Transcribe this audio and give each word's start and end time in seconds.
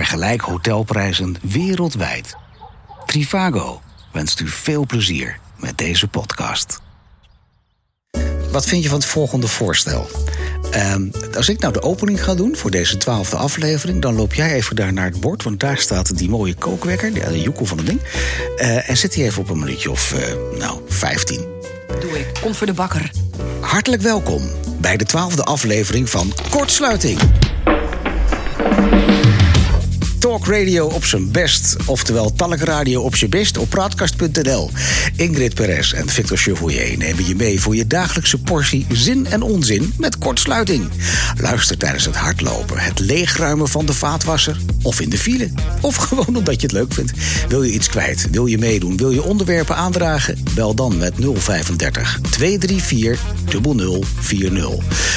Vergelijk 0.00 0.40
hotelprijzen 0.40 1.36
wereldwijd. 1.42 2.36
Trivago 3.06 3.80
wenst 4.12 4.40
u 4.40 4.48
veel 4.48 4.86
plezier 4.86 5.38
met 5.56 5.78
deze 5.78 6.08
podcast. 6.08 6.80
Wat 8.50 8.66
vind 8.66 8.82
je 8.82 8.88
van 8.88 8.98
het 8.98 9.06
volgende 9.08 9.48
voorstel? 9.48 10.10
Ehm, 10.70 11.08
als 11.36 11.48
ik 11.48 11.60
nou 11.60 11.72
de 11.72 11.82
opening 11.82 12.24
ga 12.24 12.34
doen 12.34 12.56
voor 12.56 12.70
deze 12.70 12.96
twaalfde 12.96 13.36
aflevering, 13.36 14.02
dan 14.02 14.14
loop 14.14 14.34
jij 14.34 14.52
even 14.52 14.76
daar 14.76 14.92
naar 14.92 15.04
het 15.04 15.20
bord, 15.20 15.42
want 15.42 15.60
daar 15.60 15.78
staat 15.78 16.16
die 16.18 16.28
mooie 16.28 16.54
kookwekker, 16.54 17.12
de, 17.14 17.40
joekel 17.40 17.66
van 17.66 17.76
het 17.76 17.86
ding. 17.86 18.00
Eh, 18.56 18.90
en 18.90 18.96
zet 18.96 19.12
die 19.12 19.24
even 19.24 19.42
op 19.42 19.48
een 19.50 19.58
minuutje 19.58 19.90
of, 19.90 20.12
eh, 20.12 20.58
nou, 20.58 20.80
15. 20.88 21.46
Doe 22.00 22.18
ik. 22.18 22.26
Kom 22.40 22.54
voor 22.54 22.66
de 22.66 22.72
bakker. 22.72 23.10
Hartelijk 23.60 24.02
welkom 24.02 24.50
bij 24.78 24.96
de 24.96 25.04
twaalfde 25.04 25.44
aflevering 25.44 26.10
van 26.10 26.32
Kortsluiting. 26.50 27.18
Talk 30.20 30.46
Radio 30.46 30.86
op 30.86 31.04
zijn 31.04 31.30
best, 31.30 31.76
oftewel 31.86 32.32
Talk 32.32 32.58
Radio 32.58 33.02
op 33.02 33.16
zijn 33.16 33.30
best 33.30 33.58
op 33.58 33.68
praatkast.nl. 33.68 34.70
Ingrid 35.16 35.54
Perez 35.54 35.92
en 35.92 36.08
Victor 36.08 36.36
Chevoyer 36.36 36.98
nemen 36.98 37.26
je 37.26 37.34
mee 37.34 37.60
voor 37.60 37.76
je 37.76 37.86
dagelijkse 37.86 38.38
portie 38.40 38.86
zin 38.92 39.26
en 39.26 39.42
onzin 39.42 39.94
met 39.98 40.18
kortsluiting. 40.18 40.88
Luister 41.36 41.78
tijdens 41.78 42.04
het 42.04 42.16
hardlopen, 42.16 42.78
het 42.78 42.98
leegruimen 42.98 43.68
van 43.68 43.86
de 43.86 43.92
vaatwasser 43.92 44.56
of 44.82 45.00
in 45.00 45.10
de 45.10 45.18
file. 45.18 45.50
Of 45.80 45.96
gewoon 46.06 46.36
omdat 46.36 46.54
je 46.60 46.66
het 46.66 46.72
leuk 46.72 46.92
vindt. 46.92 47.12
Wil 47.48 47.62
je 47.62 47.72
iets 47.72 47.88
kwijt? 47.88 48.30
Wil 48.30 48.46
je 48.46 48.58
meedoen? 48.58 48.96
Wil 48.96 49.10
je 49.10 49.22
onderwerpen 49.22 49.76
aandragen? 49.76 50.38
Bel 50.54 50.74
dan 50.74 50.98
met 50.98 51.12
035 51.16 52.20
234 52.30 53.20
0040. 54.20 54.68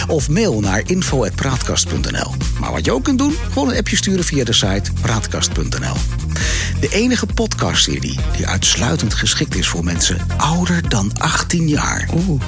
Of 0.07 0.29
mail 0.29 0.59
naar 0.59 0.81
info.praatkast.nl. 0.85 2.35
Maar 2.59 2.71
wat 2.71 2.85
je 2.85 2.91
ook 2.91 3.03
kunt 3.03 3.17
doen, 3.17 3.35
gewoon 3.51 3.69
een 3.69 3.77
appje 3.77 3.95
sturen 3.95 4.23
via 4.23 4.43
de 4.43 4.53
site 4.53 4.92
praatkast.nl. 5.01 5.95
De 6.79 6.89
enige 6.91 7.25
podcastserie 7.25 8.19
die 8.37 8.47
uitsluitend 8.47 9.13
geschikt 9.13 9.55
is 9.55 9.67
voor 9.67 9.83
mensen 9.83 10.17
ouder 10.37 10.89
dan 10.89 11.11
18 11.17 11.67
jaar. 11.67 12.09
Oeh. 12.15 12.41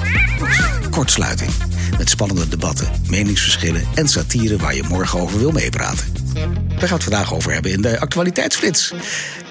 Kortsluiting. 0.90 1.50
Met 1.98 2.10
spannende 2.10 2.48
debatten, 2.48 2.88
meningsverschillen 3.08 3.84
en 3.94 4.08
satire 4.08 4.56
waar 4.56 4.74
je 4.74 4.82
morgen 4.88 5.20
over 5.20 5.38
wil 5.38 5.52
meepraten. 5.52 6.06
Daar 6.34 6.44
gaan 6.78 6.78
we 6.78 6.94
het 6.94 7.02
vandaag 7.02 7.34
over 7.34 7.52
hebben 7.52 7.72
in 7.72 7.82
de 7.82 8.00
actualiteitsflits. 8.00 8.92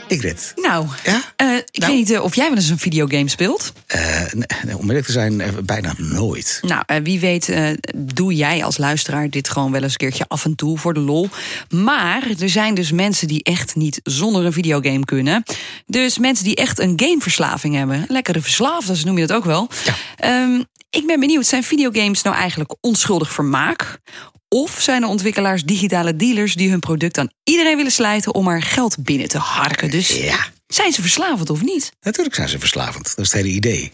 Ingrid. 0.08 0.54
Nou, 0.56 0.88
Ja? 1.04 1.22
eh, 1.36 1.48
ik 1.56 1.78
Nou. 1.80 1.92
weet 1.92 2.00
niet 2.00 2.12
eh, 2.12 2.24
of 2.24 2.36
jij 2.36 2.48
wel 2.48 2.56
eens 2.56 2.70
een 2.70 2.80
videogame 2.80 3.30
speelt. 3.30 3.74
Eh, 3.88 4.22
nee, 4.64 4.78
om 4.78 4.88
eerlijk 4.88 5.06
te 5.06 5.12
zijn, 5.12 5.42
bijna 5.64 5.94
nooit. 5.98 6.60
Nou, 6.62 6.84
wie 7.04 7.20
weet 7.20 7.54
doe 7.96 8.36
jij 8.36 8.64
als 8.64 8.78
luisteraar 8.78 9.30
dit 9.30 9.50
gewoon 9.50 9.72
wel 9.72 9.82
eens 9.82 9.92
een 9.92 9.98
keertje 9.98 10.26
af 10.28 10.46
en 10.46 10.56
toe 10.56 10.78
voor 10.78 10.94
de 10.94 11.00
lol. 11.00 11.30
Maar 11.70 12.24
er 12.40 12.50
zijn 12.50 12.74
dus 12.74 12.92
mensen 12.92 13.28
die 13.28 13.44
echt 13.44 13.76
niet 13.76 14.00
zonder 14.04 14.46
een 14.46 14.54
videogame 14.54 15.06
kunnen. 15.06 15.44
Dus 15.86 16.18
mensen 16.18 16.46
die 16.46 16.56
echt 16.56 16.80
een 16.80 16.94
gameverslaving 16.96 17.76
hebben. 17.76 18.06
Lekkere 18.08 18.42
verslaafden, 18.42 18.98
noem 19.06 19.18
je 19.18 19.26
dat 19.28 19.38
ook 19.38 19.46
wel. 19.46 19.70
Ja. 19.86 19.94
Ehm, 20.18 20.62
ik 20.90 21.06
ben 21.08 21.20
benieuwd, 21.20 21.46
zijn 21.46 21.64
videogames 21.64 22.22
nou 22.22 22.36
eigenlijk 22.36 22.76
onschuldig 22.82 23.34
vermaak? 23.34 24.00
Of 24.50 24.78
zijn 24.82 25.02
er 25.04 25.08
ontwikkelaars 25.10 25.64
digitale 25.64 26.16
dealers 26.16 26.56
die 26.56 26.70
hun 26.70 26.80
product 26.80 27.18
aan 27.18 27.30
iedereen 27.44 27.76
willen 27.78 27.92
slijten 27.92 28.34
om 28.34 28.48
er 28.48 28.62
geld 28.62 28.96
binnen 29.00 29.28
te 29.28 29.38
harken? 29.38 29.90
Dus 29.90 30.10
Ja. 30.10 30.48
zijn 30.68 30.92
ze 30.94 31.02
verslavend 31.02 31.50
of 31.50 31.62
niet? 31.64 31.92
Natuurlijk 32.02 32.36
zijn 32.36 32.50
ze 32.50 32.60
verslavend. 32.60 33.04
Dat 33.16 33.26
is 33.26 33.32
het 33.32 33.42
hele 33.42 33.56
idee. 33.56 33.92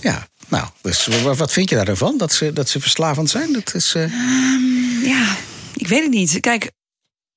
Ja, 0.00 0.26
nou, 0.48 0.66
dus 0.82 1.06
wa- 1.06 1.34
wat 1.34 1.52
vind 1.52 1.70
je 1.70 1.84
daarvan? 1.84 2.18
Dat 2.18 2.32
ze, 2.32 2.52
dat 2.52 2.68
ze 2.68 2.80
verslavend 2.80 3.30
zijn? 3.30 3.52
Dat 3.52 3.74
is. 3.74 3.94
eh, 3.94 4.12
Ja, 5.04 5.36
ik 5.74 5.88
weet 5.88 6.02
het 6.02 6.10
niet. 6.10 6.40
Kijk, 6.40 6.70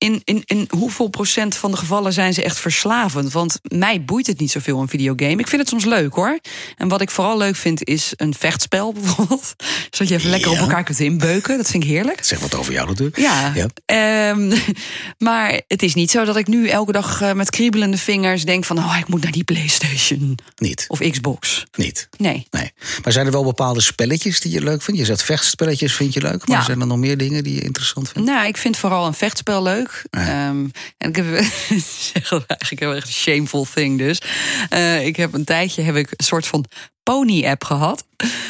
in, 0.02 0.20
in, 0.24 0.42
in 0.44 0.68
hoeveel 0.70 1.08
procent 1.08 1.56
van 1.56 1.70
de 1.70 1.76
gevallen 1.76 2.12
zijn 2.12 2.34
ze 2.34 2.42
echt 2.42 2.58
verslavend? 2.58 3.32
Want 3.32 3.60
mij 3.62 4.04
boeit 4.04 4.26
het 4.26 4.38
niet 4.40 4.50
zoveel 4.50 4.80
een 4.80 4.88
videogame. 4.88 5.36
Ik 5.36 5.48
vind 5.48 5.60
het 5.60 5.70
soms 5.70 5.84
leuk 5.84 6.14
hoor. 6.14 6.38
En 6.76 6.88
wat 6.88 7.00
ik 7.00 7.10
vooral 7.10 7.36
leuk 7.38 7.56
vind 7.56 7.84
is 7.84 8.12
een 8.16 8.34
vechtspel 8.38 8.92
bijvoorbeeld. 9.00 9.54
Zodat 9.90 10.08
je 10.08 10.14
even 10.14 10.30
lekker 10.30 10.50
op 10.50 10.56
elkaar 10.56 10.84
kunt 10.84 11.00
inbeuken. 11.00 11.56
Dat 11.56 11.70
vind 11.70 11.82
ik 11.84 11.88
heerlijk. 11.90 12.24
zeg 12.24 12.38
wat 12.38 12.54
over 12.54 12.72
jou 12.72 12.88
natuurlijk. 12.88 13.16
Ja, 13.18 13.52
ja. 13.54 13.66
ehm, 13.86 14.56
maar 15.18 15.60
het 15.68 15.82
is 15.82 15.94
niet 15.94 16.10
zo 16.10 16.24
dat 16.24 16.36
ik 16.36 16.46
nu 16.46 16.68
elke 16.68 16.92
dag 16.92 17.20
eh, 17.20 17.32
met 17.32 17.50
kriebelende 17.50 17.98
vingers 17.98 18.44
denk 18.44 18.64
van... 18.64 18.78
oh, 18.78 18.96
ik 18.98 19.08
moet 19.08 19.22
naar 19.22 19.32
die 19.32 19.44
Playstation 19.44 20.38
Niet. 20.56 20.84
of 20.88 20.98
Xbox. 21.10 21.64
Niet. 21.76 22.08
Nee. 22.18 22.46
Nee. 22.50 22.72
Maar 23.02 23.12
zijn 23.12 23.26
er 23.26 23.32
wel 23.32 23.44
bepaalde 23.44 23.80
spelletjes 23.80 24.40
die 24.40 24.52
je 24.52 24.62
leuk 24.62 24.82
vindt? 24.82 25.00
Je 25.00 25.06
zegt 25.06 25.22
vechtspelletjes 25.22 25.94
vind 25.94 26.12
je 26.14 26.20
leuk. 26.20 26.48
Maar 26.48 26.58
Ja. 26.58 26.64
zijn 26.64 26.80
er 26.80 26.86
nog 26.86 26.98
meer 26.98 27.16
dingen 27.16 27.44
die 27.44 27.54
je 27.54 27.60
interessant 27.60 28.08
vindt? 28.08 28.28
Nou, 28.28 28.46
ik 28.46 28.56
vind 28.56 28.76
vooral 28.76 29.06
een 29.06 29.14
vechtspel 29.14 29.62
leuk. 29.62 29.91
Ehm, 30.10 30.66
en 30.98 31.08
ik 31.08 31.16
heb 31.16 31.26
eigenlijk 31.34 32.80
heel 32.80 32.94
erg 32.94 33.04
een 33.06 33.12
shameful 33.12 33.66
thing 33.74 33.98
dus. 33.98 34.20
Eh, 34.68 35.06
ik 35.06 35.16
heb 35.16 35.32
een 35.34 35.44
tijdje 35.44 35.82
heb 35.82 35.96
ik 35.96 36.10
een 36.10 36.24
soort 36.24 36.46
van 36.46 36.64
pony-app 37.02 37.64
gehad. 37.64 38.04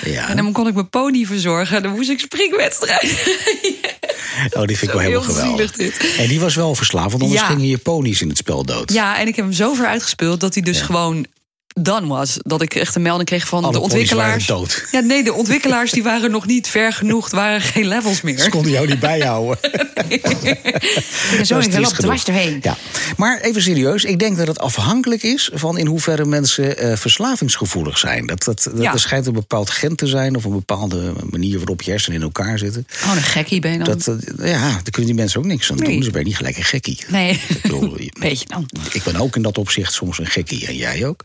Ja. 0.04 0.28
En 0.28 0.36
dan 0.36 0.52
kon 0.52 0.66
ik 0.66 0.74
mijn 0.74 0.88
pony 0.90 1.24
verzorgen. 1.24 1.76
En 1.76 1.82
dan 1.82 1.92
moest 1.92 2.10
ik 2.10 2.20
springwedstrijden. 2.20 3.10
Oh, 4.50 4.64
die 4.64 4.78
vind 4.78 4.90
ik 4.90 4.96
wel 4.98 5.06
helemaal 5.06 5.22
geweldig. 5.22 5.72
dit. 5.72 6.14
En 6.18 6.28
die 6.28 6.40
was 6.40 6.54
wel 6.54 6.74
verslavend, 6.74 7.10
want 7.12 7.22
anders 7.22 7.40
Ja. 7.40 7.46
gingen 7.46 7.66
je 7.68 7.78
ponies 7.78 8.20
in 8.20 8.28
het 8.28 8.36
spel 8.36 8.64
dood. 8.64 8.92
Ja, 8.92 9.18
en 9.18 9.26
ik 9.26 9.36
heb 9.36 9.44
hem 9.44 9.54
zo 9.54 9.74
ver 9.74 9.86
uitgespeeld 9.86 10.40
dat 10.40 10.54
hij 10.54 10.62
dus 10.62 10.80
gewoon 10.80 11.26
done 11.80 12.06
was. 12.06 12.36
Dat 12.42 12.62
ik 12.62 12.74
echt 12.74 12.94
een 12.94 13.02
melding 13.02 13.28
kreeg 13.28 13.48
van 13.48 13.64
Alle 13.64 13.72
de 13.72 13.80
ontwikkelaars. 13.80 14.46
waren 14.46 14.60
dood. 14.60 14.84
Ja, 14.90 15.00
nee, 15.00 15.24
de 15.24 15.32
ontwikkelaars 15.32 15.90
die 15.90 16.02
waren 16.02 16.30
nog 16.30 16.46
niet 16.46 16.68
ver 16.68 16.92
genoeg. 16.92 17.30
Er 17.30 17.36
waren 17.36 17.60
geen 17.60 17.86
levels 17.86 18.16
Ze 18.16 18.24
meer. 18.24 18.48
konden 18.50 18.72
jou 18.72 18.86
niet 18.86 19.00
bijhouden. 19.00 19.58
Zo, 21.42 21.54
Dat 21.54 21.66
is 21.68 21.90
ik 21.90 21.94
dwars 21.96 22.24
doorheen. 22.24 22.58
Ja. 22.62 22.76
Maar 23.16 23.40
even 23.40 23.62
serieus, 23.62 24.04
ik 24.04 24.18
denk 24.18 24.36
dat 24.36 24.46
het 24.46 24.58
afhankelijk 24.58 25.22
is 25.22 25.50
van 25.54 25.78
in 25.78 25.86
hoeverre 25.86 26.24
mensen 26.24 26.78
eh, 26.78 26.96
verslavingsgevoelig 26.96 27.98
zijn. 27.98 28.26
Dat, 28.26 28.44
dat, 28.44 28.62
dat 28.62 28.82
Ja. 28.82 28.92
Er 28.92 29.00
schijnt 29.00 29.26
een 29.26 29.32
bepaald 29.32 29.70
gen 29.70 29.96
te 29.96 30.06
zijn 30.06 30.36
of 30.36 30.44
een 30.44 30.52
bepaalde 30.52 31.12
manier 31.30 31.56
waarop 31.58 31.82
je 31.82 31.90
hersenen 31.90 32.18
in 32.18 32.24
elkaar 32.24 32.58
zitten. 32.58 32.86
Oh, 33.04 33.12
een 33.16 33.22
gekkie 33.22 33.60
ben 33.60 33.72
je 33.72 33.78
dan. 33.78 33.86
Dat, 33.98 34.06
eh, 34.38 34.50
ja, 34.50 34.60
daar 34.60 34.82
kunnen 34.90 35.10
die 35.10 35.14
mensen 35.20 35.38
ook 35.40 35.46
niks 35.46 35.70
aan 35.70 35.76
Nee. 35.76 35.92
doen. 35.92 36.02
Ze 36.02 36.10
ben 36.10 36.20
je 36.20 36.26
niet 36.26 36.36
gelijk 36.36 36.56
een 36.56 36.64
gekkie. 36.64 36.98
Nee, 37.08 37.40
Ik 37.48 37.62
bedoel, 37.62 38.00
je- 38.00 38.12
beetje 38.20 38.46
dan. 38.48 38.68
ik 38.92 39.02
ben 39.02 39.16
ook 39.16 39.36
in 39.36 39.42
dat 39.42 39.58
opzicht 39.58 39.92
soms 39.92 40.18
een 40.18 40.26
gekkie 40.26 40.66
en 40.66 40.76
jij 40.76 41.06
ook. 41.06 41.24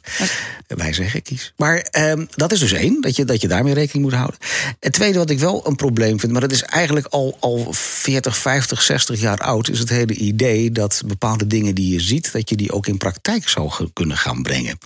Wij 0.67 0.93
zijn 0.93 1.09
gekkies. 1.09 1.53
Maar 1.57 1.77
ehm, 1.77 2.25
dat 2.35 2.51
is 2.51 2.59
dus 2.59 2.71
één, 2.71 3.01
dat 3.01 3.15
je, 3.15 3.25
dat 3.25 3.41
je 3.41 3.47
daarmee 3.47 3.73
rekening 3.73 4.03
moet 4.05 4.13
houden. 4.17 4.39
Het 4.79 4.93
tweede 4.93 5.17
wat 5.17 5.29
ik 5.29 5.39
wel 5.39 5.67
een 5.67 5.75
probleem 5.75 6.19
vind, 6.19 6.31
maar 6.31 6.41
dat 6.41 6.51
is 6.51 6.61
eigenlijk 6.63 7.05
al, 7.07 7.37
al 7.39 7.67
40, 7.73 8.37
50, 8.37 8.81
60 8.81 9.19
jaar 9.19 9.37
oud, 9.37 9.69
is 9.69 9.79
het 9.79 9.89
hele 9.89 10.13
idee 10.13 10.71
dat 10.71 11.01
bepaalde 11.05 11.47
dingen 11.47 11.75
die 11.75 11.93
je 11.93 11.99
ziet, 11.99 12.31
dat 12.31 12.49
je 12.49 12.55
die 12.55 12.71
ook 12.71 12.87
in 12.87 12.97
praktijk 12.97 13.49
zou 13.49 13.71
kunnen 13.93 14.17
gaan 14.17 14.43
brengen. 14.43 14.77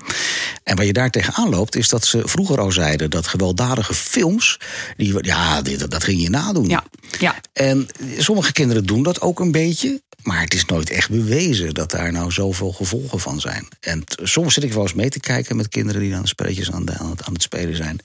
En 0.64 0.76
waar 0.76 0.86
je 0.86 0.94
daar 0.94 1.10
tegenaan 1.10 1.50
loopt, 1.50 1.76
is 1.76 1.90
dat 1.90 2.06
ze 2.06 2.22
vroeger 2.26 2.60
al 2.60 2.72
zeiden 2.72 3.10
dat 3.10 3.28
gewelddadige 3.28 3.94
films, 3.94 4.60
die, 4.98 5.24
ja, 5.26 5.62
dit- 5.62 5.92
dat 5.92 6.04
ging 6.04 6.22
je 6.22 6.30
nadoen. 6.30 6.68
Ja, 6.70 6.84
ja. 7.20 7.36
En 7.54 7.88
sommige 8.18 8.52
kinderen 8.52 8.86
doen 8.86 9.04
dat 9.04 9.22
ook 9.22 9.40
een 9.40 9.52
beetje. 9.52 10.02
Maar 10.22 10.42
het 10.42 10.54
is 10.54 10.66
nooit 10.66 10.90
echt 10.90 11.10
bewezen 11.10 11.74
dat 11.74 11.92
daar 11.92 12.12
nou 12.12 12.32
zoveel 12.32 12.72
gevolgen 12.72 13.20
van 13.20 13.40
zijn. 13.40 13.68
En 13.80 14.04
soms 14.24 14.54
zit 14.54 14.64
ik 14.64 14.74
wel 14.74 14.82
eens 14.82 14.94
mee 14.94 15.10
te 15.10 15.20
kijken 15.20 15.41
met 15.50 15.68
kinderen 15.68 16.02
die 16.02 16.12
dan 16.12 16.28
spelletjes 16.28 16.72
aan, 16.72 16.86
de- 16.86 16.98
aan, 16.98 17.10
het, 17.10 17.24
aan 17.24 17.34
het 17.34 17.42
spelen 17.42 17.76
zijn. 17.76 18.00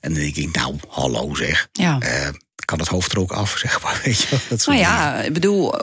En 0.00 0.12
dan 0.12 0.22
denk 0.22 0.36
ik, 0.36 0.54
nou, 0.54 0.76
hallo 0.88 1.34
zeg. 1.34 1.68
Ja. 1.72 2.00
Eh, 2.00 2.28
kan 2.64 2.78
het 2.78 2.88
hoofd 2.88 3.12
er 3.12 3.18
ook 3.18 3.32
af, 3.32 3.56
zeg 3.64 3.82
maar. 3.82 4.00
Weet 4.04 4.20
je, 4.20 4.26
wel, 4.30 4.38
dat 4.48 4.66
Nou 4.66 4.78
dingen. 4.78 4.92
ja, 4.92 5.20
ik 5.22 5.32
bedoel, 5.32 5.74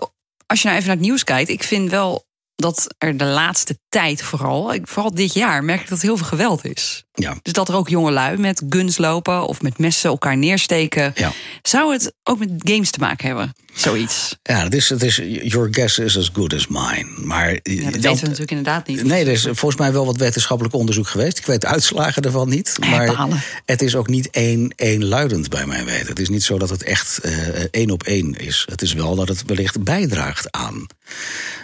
als 0.45 0.61
je 0.61 0.67
nou 0.67 0.77
even 0.77 0.87
naar 0.87 0.97
het 0.97 1.05
nieuws 1.05 1.23
kijkt, 1.23 1.49
ik 1.49 1.63
vind 1.63 1.89
wel 1.89 2.27
dat 2.55 2.95
er 2.97 3.17
de 3.17 3.25
laatste 3.25 3.79
tijd 3.93 4.21
vooral, 4.21 4.75
vooral 4.83 5.13
dit 5.13 5.33
jaar, 5.33 5.63
merk 5.63 5.81
ik 5.81 5.89
dat 5.89 5.97
er 5.97 6.03
heel 6.03 6.17
veel 6.17 6.25
geweld 6.25 6.65
is. 6.65 7.03
ja. 7.13 7.37
Dus 7.41 7.53
dat 7.53 7.69
er 7.69 7.75
ook 7.75 7.89
jongelui 7.89 8.37
met 8.37 8.63
guns 8.69 8.97
lopen 8.97 9.47
of 9.47 9.61
met 9.61 9.77
messen 9.77 10.09
elkaar 10.09 10.37
neersteken. 10.37 11.11
Ja. 11.15 11.31
Zou 11.61 11.93
het 11.93 12.13
ook 12.23 12.39
met 12.39 12.49
games 12.57 12.91
te 12.91 12.99
maken 12.99 13.27
hebben? 13.27 13.53
Zoiets. 13.73 14.37
Ja, 14.43 14.63
het 14.63 14.73
is, 14.73 14.89
het 14.89 15.03
is, 15.03 15.15
your 15.43 15.67
guess 15.71 15.99
is 15.99 16.17
as 16.17 16.29
good 16.33 16.53
as 16.53 16.67
mine. 16.67 17.05
Maar 17.17 17.49
Ja, 17.63 17.83
dat 17.83 17.93
weten 17.93 18.01
we 18.01 18.09
natuurlijk 18.09 18.51
inderdaad 18.51 18.87
niet. 18.87 19.03
Nee, 19.03 19.25
er 19.25 19.31
is 19.31 19.41
volgens 19.41 19.75
mij 19.75 19.91
wel 19.91 20.05
wat 20.05 20.17
wetenschappelijk 20.17 20.75
onderzoek 20.75 21.07
geweest. 21.07 21.37
Ik 21.37 21.45
weet 21.45 21.61
de 21.61 21.67
uitslagen 21.67 22.21
ervan 22.21 22.49
niet. 22.49 22.77
Eh, 22.79 22.89
Maar 22.89 23.43
het 23.65 23.81
is 23.81 23.95
ook 23.95 24.07
niet 24.07 24.29
één, 24.29 24.73
één 24.75 25.09
bij 25.49 25.65
mijn 25.65 25.85
weten. 25.85 26.07
Het 26.07 26.19
is 26.19 26.29
niet 26.29 26.43
zo 26.43 26.57
dat 26.57 26.69
het 26.69 26.83
echt 26.83 27.17
eh, 27.19 27.31
één 27.71 27.91
op 27.91 28.03
één 28.03 28.33
is. 28.33 28.65
Het 28.69 28.81
is 28.81 28.93
wel 28.93 29.15
dat 29.15 29.27
het 29.27 29.43
wellicht 29.45 29.83
bijdraagt 29.83 30.51
aan. 30.51 30.87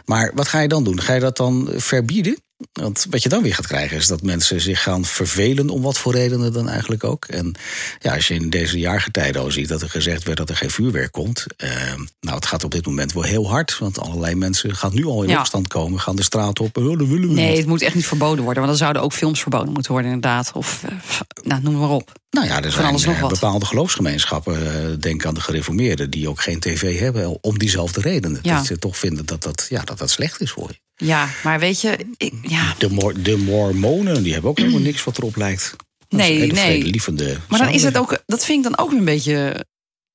Maar 0.05 0.31
wat 0.35 0.47
ga 0.47 0.59
je 0.59 0.67
dan 0.67 0.83
doen? 0.83 1.01
Ga 1.01 1.13
je 1.13 1.19
dat 1.19 1.37
dan 1.37 1.69
verbieden? 1.75 2.18
Want 2.73 3.05
wat 3.09 3.23
je 3.23 3.29
dan 3.29 3.41
weer 3.41 3.53
gaat 3.55 3.67
krijgen 3.67 3.97
is 3.97 4.07
dat 4.07 4.21
mensen 4.21 4.61
zich 4.61 4.83
gaan 4.83 5.05
vervelen 5.05 5.69
om 5.69 5.81
wat 5.81 5.97
voor 5.97 6.13
redenen 6.13 6.53
dan 6.53 6.69
eigenlijk 6.69 7.03
ook. 7.03 7.25
En 7.25 7.55
ja, 7.99 8.15
als 8.15 8.27
je 8.27 8.33
in 8.33 8.49
deze 8.49 8.79
jaargetijden 8.79 9.41
al 9.41 9.51
ziet 9.51 9.67
dat 9.67 9.81
er 9.81 9.89
gezegd 9.89 10.23
werd 10.23 10.37
dat 10.37 10.49
er 10.49 10.55
geen 10.55 10.69
vuurwerk 10.69 11.11
komt. 11.11 11.45
Eh, 11.57 11.69
nou, 12.19 12.35
het 12.35 12.45
gaat 12.45 12.63
op 12.63 12.71
dit 12.71 12.85
moment 12.85 13.13
wel 13.13 13.23
heel 13.23 13.49
hard. 13.49 13.77
Want 13.77 13.99
allerlei 13.99 14.35
mensen 14.35 14.75
gaan 14.75 14.93
nu 14.93 15.05
al 15.05 15.23
in 15.23 15.29
Ja. 15.29 15.39
opstand 15.39 15.67
komen, 15.67 15.99
gaan 15.99 16.15
de 16.15 16.23
straat 16.23 16.59
op. 16.59 16.77
Oh, 16.77 16.97
dat 16.97 17.07
willen 17.07 17.27
we 17.27 17.33
Nee, 17.33 17.47
niet. 17.49 17.57
het 17.57 17.67
moet 17.67 17.81
echt 17.81 17.95
niet 17.95 18.05
verboden 18.07 18.43
worden. 18.43 18.63
Want 18.63 18.67
dan 18.67 18.77
zouden 18.77 19.01
ook 19.01 19.13
films 19.13 19.41
verboden 19.41 19.73
moeten 19.73 19.91
worden, 19.91 20.11
inderdaad. 20.11 20.51
Of, 20.53 20.83
eh, 20.83 20.91
nou, 21.43 21.61
noem 21.61 21.77
maar 21.79 21.89
op. 21.89 22.11
Nou 22.29 22.47
ja, 22.47 22.63
er 22.63 22.71
zijn 22.71 22.95
eh, 22.95 23.27
bepaalde 23.27 23.65
geloofsgemeenschappen, 23.65 24.99
denk 24.99 25.25
aan 25.25 25.33
de 25.33 25.41
gereformeerden, 25.41 26.09
die 26.09 26.29
ook 26.29 26.41
geen 26.41 26.59
tv 26.59 26.99
hebben 26.99 27.43
om 27.43 27.57
diezelfde 27.59 28.01
redenen. 28.01 28.39
Ja. 28.41 28.55
Dat 28.57 28.65
ze 28.65 28.79
toch 28.79 28.97
vinden 28.97 29.25
dat 29.25 29.43
dat, 29.43 29.65
ja, 29.69 29.81
dat 29.81 29.97
dat 29.97 30.09
slecht 30.09 30.41
is 30.41 30.51
voor 30.51 30.67
je. 30.69 30.79
Ja, 31.03 31.29
maar 31.43 31.59
weet 31.59 31.81
je, 31.81 31.97
ik, 32.17 32.33
ja. 32.41 32.73
De, 32.77 32.89
Mor 32.89 33.21
de 33.21 33.37
Mormonen, 33.37 34.23
die 34.23 34.33
hebben 34.33 34.51
ook 34.51 34.57
helemaal 34.57 34.79
niks 34.79 35.03
wat 35.03 35.17
erop 35.17 35.35
lijkt. 35.35 35.75
Dat 36.07 36.19
Nee, 36.19 36.39
nee. 36.39 36.49
vredelievende 36.51 37.37
Maar 37.47 37.59
dan 37.59 37.69
is 37.69 37.83
het 37.83 37.97
ook, 37.97 38.23
dat 38.25 38.45
vind 38.45 38.65
ik 38.65 38.71
dan 38.71 38.85
ook 38.85 38.89
weer 38.89 38.99
een 38.99 39.05
beetje 39.05 39.65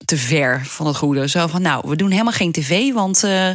te 0.05 0.17
ver 0.17 0.67
van 0.67 0.87
het 0.87 0.97
goede. 0.97 1.29
Zo 1.29 1.47
van, 1.47 1.63
nou, 1.63 1.89
we 1.89 1.97
doen 1.97 2.11
helemaal 2.11 2.33
geen 2.33 2.53
tv, 2.53 2.93
want 2.93 3.25
eh, 3.25 3.51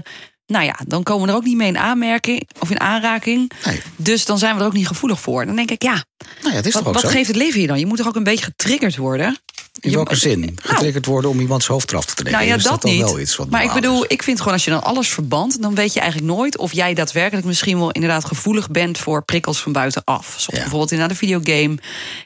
nou 0.45 0.65
ja, 0.65 0.79
dan 0.87 1.03
komen 1.03 1.25
we 1.25 1.31
er 1.31 1.37
ook 1.37 1.43
niet 1.45 1.57
mee 1.57 1.67
in 1.67 1.77
aanmerking 1.77 2.49
of 2.59 2.69
in 2.69 2.79
aanraking. 2.79 3.51
Nee. 3.65 3.81
Dus 3.95 4.25
dan 4.25 4.37
zijn 4.37 4.55
we 4.55 4.61
er 4.61 4.67
ook 4.67 4.73
niet 4.73 4.87
gevoelig 4.87 5.19
voor. 5.19 5.45
Dan 5.45 5.55
denk 5.55 5.71
ik, 5.71 5.83
ja, 5.83 6.03
Nou 6.41 6.49
ja, 6.49 6.55
het 6.55 6.65
is 6.65 6.73
wat, 6.73 6.83
toch 6.83 6.93
ook 6.93 7.01
wat 7.01 7.11
zo? 7.11 7.17
geeft 7.17 7.27
het 7.27 7.35
leven 7.35 7.61
je 7.61 7.67
dan? 7.67 7.79
Je 7.79 7.85
moet 7.85 7.97
toch 7.97 8.07
ook 8.07 8.15
een 8.15 8.23
beetje 8.23 8.45
getriggerd 8.45 8.95
worden? 8.97 9.37
In 9.79 9.89
Je- 9.89 9.95
welke 9.95 10.15
zin? 10.15 10.57
Getriggerd 10.61 11.05
worden 11.05 11.29
om 11.31 11.39
iemands 11.39 11.67
hoofd 11.67 11.91
eraf 11.91 12.05
te 12.05 12.13
trekken. 12.13 12.33
Nou 12.35 12.47
ja, 12.47 12.55
is 12.55 12.63
dat, 12.63 12.81
dan 12.81 12.91
niet. 12.91 13.01
wel 13.01 13.19
iets 13.19 13.35
wat 13.35 13.49
maar 13.49 13.63
ik 13.63 13.73
bedoel, 13.73 14.03
is? 14.03 14.07
ik 14.09 14.23
vind 14.23 14.37
gewoon 14.37 14.53
als 14.53 14.63
je 14.63 14.69
dan 14.71 14.83
alles 14.83 15.07
verband, 15.09 15.61
dan 15.61 15.75
weet 15.75 15.93
je 15.93 15.99
eigenlijk 15.99 16.31
nooit 16.31 16.57
of 16.57 16.73
jij 16.73 16.93
daadwerkelijk 16.93 17.45
misschien 17.47 17.77
wel 17.77 17.91
inderdaad 17.91 18.25
gevoelig 18.25 18.69
bent 18.69 18.97
voor 18.97 19.23
prikkels 19.23 19.59
van 19.61 19.71
buitenaf. 19.71 20.25
Zoals 20.25 20.45
Ja. 20.45 20.53
bijvoorbeeld 20.59 20.91
inderdaad 20.91 21.17
een 21.21 21.27
videogame. 21.27 21.77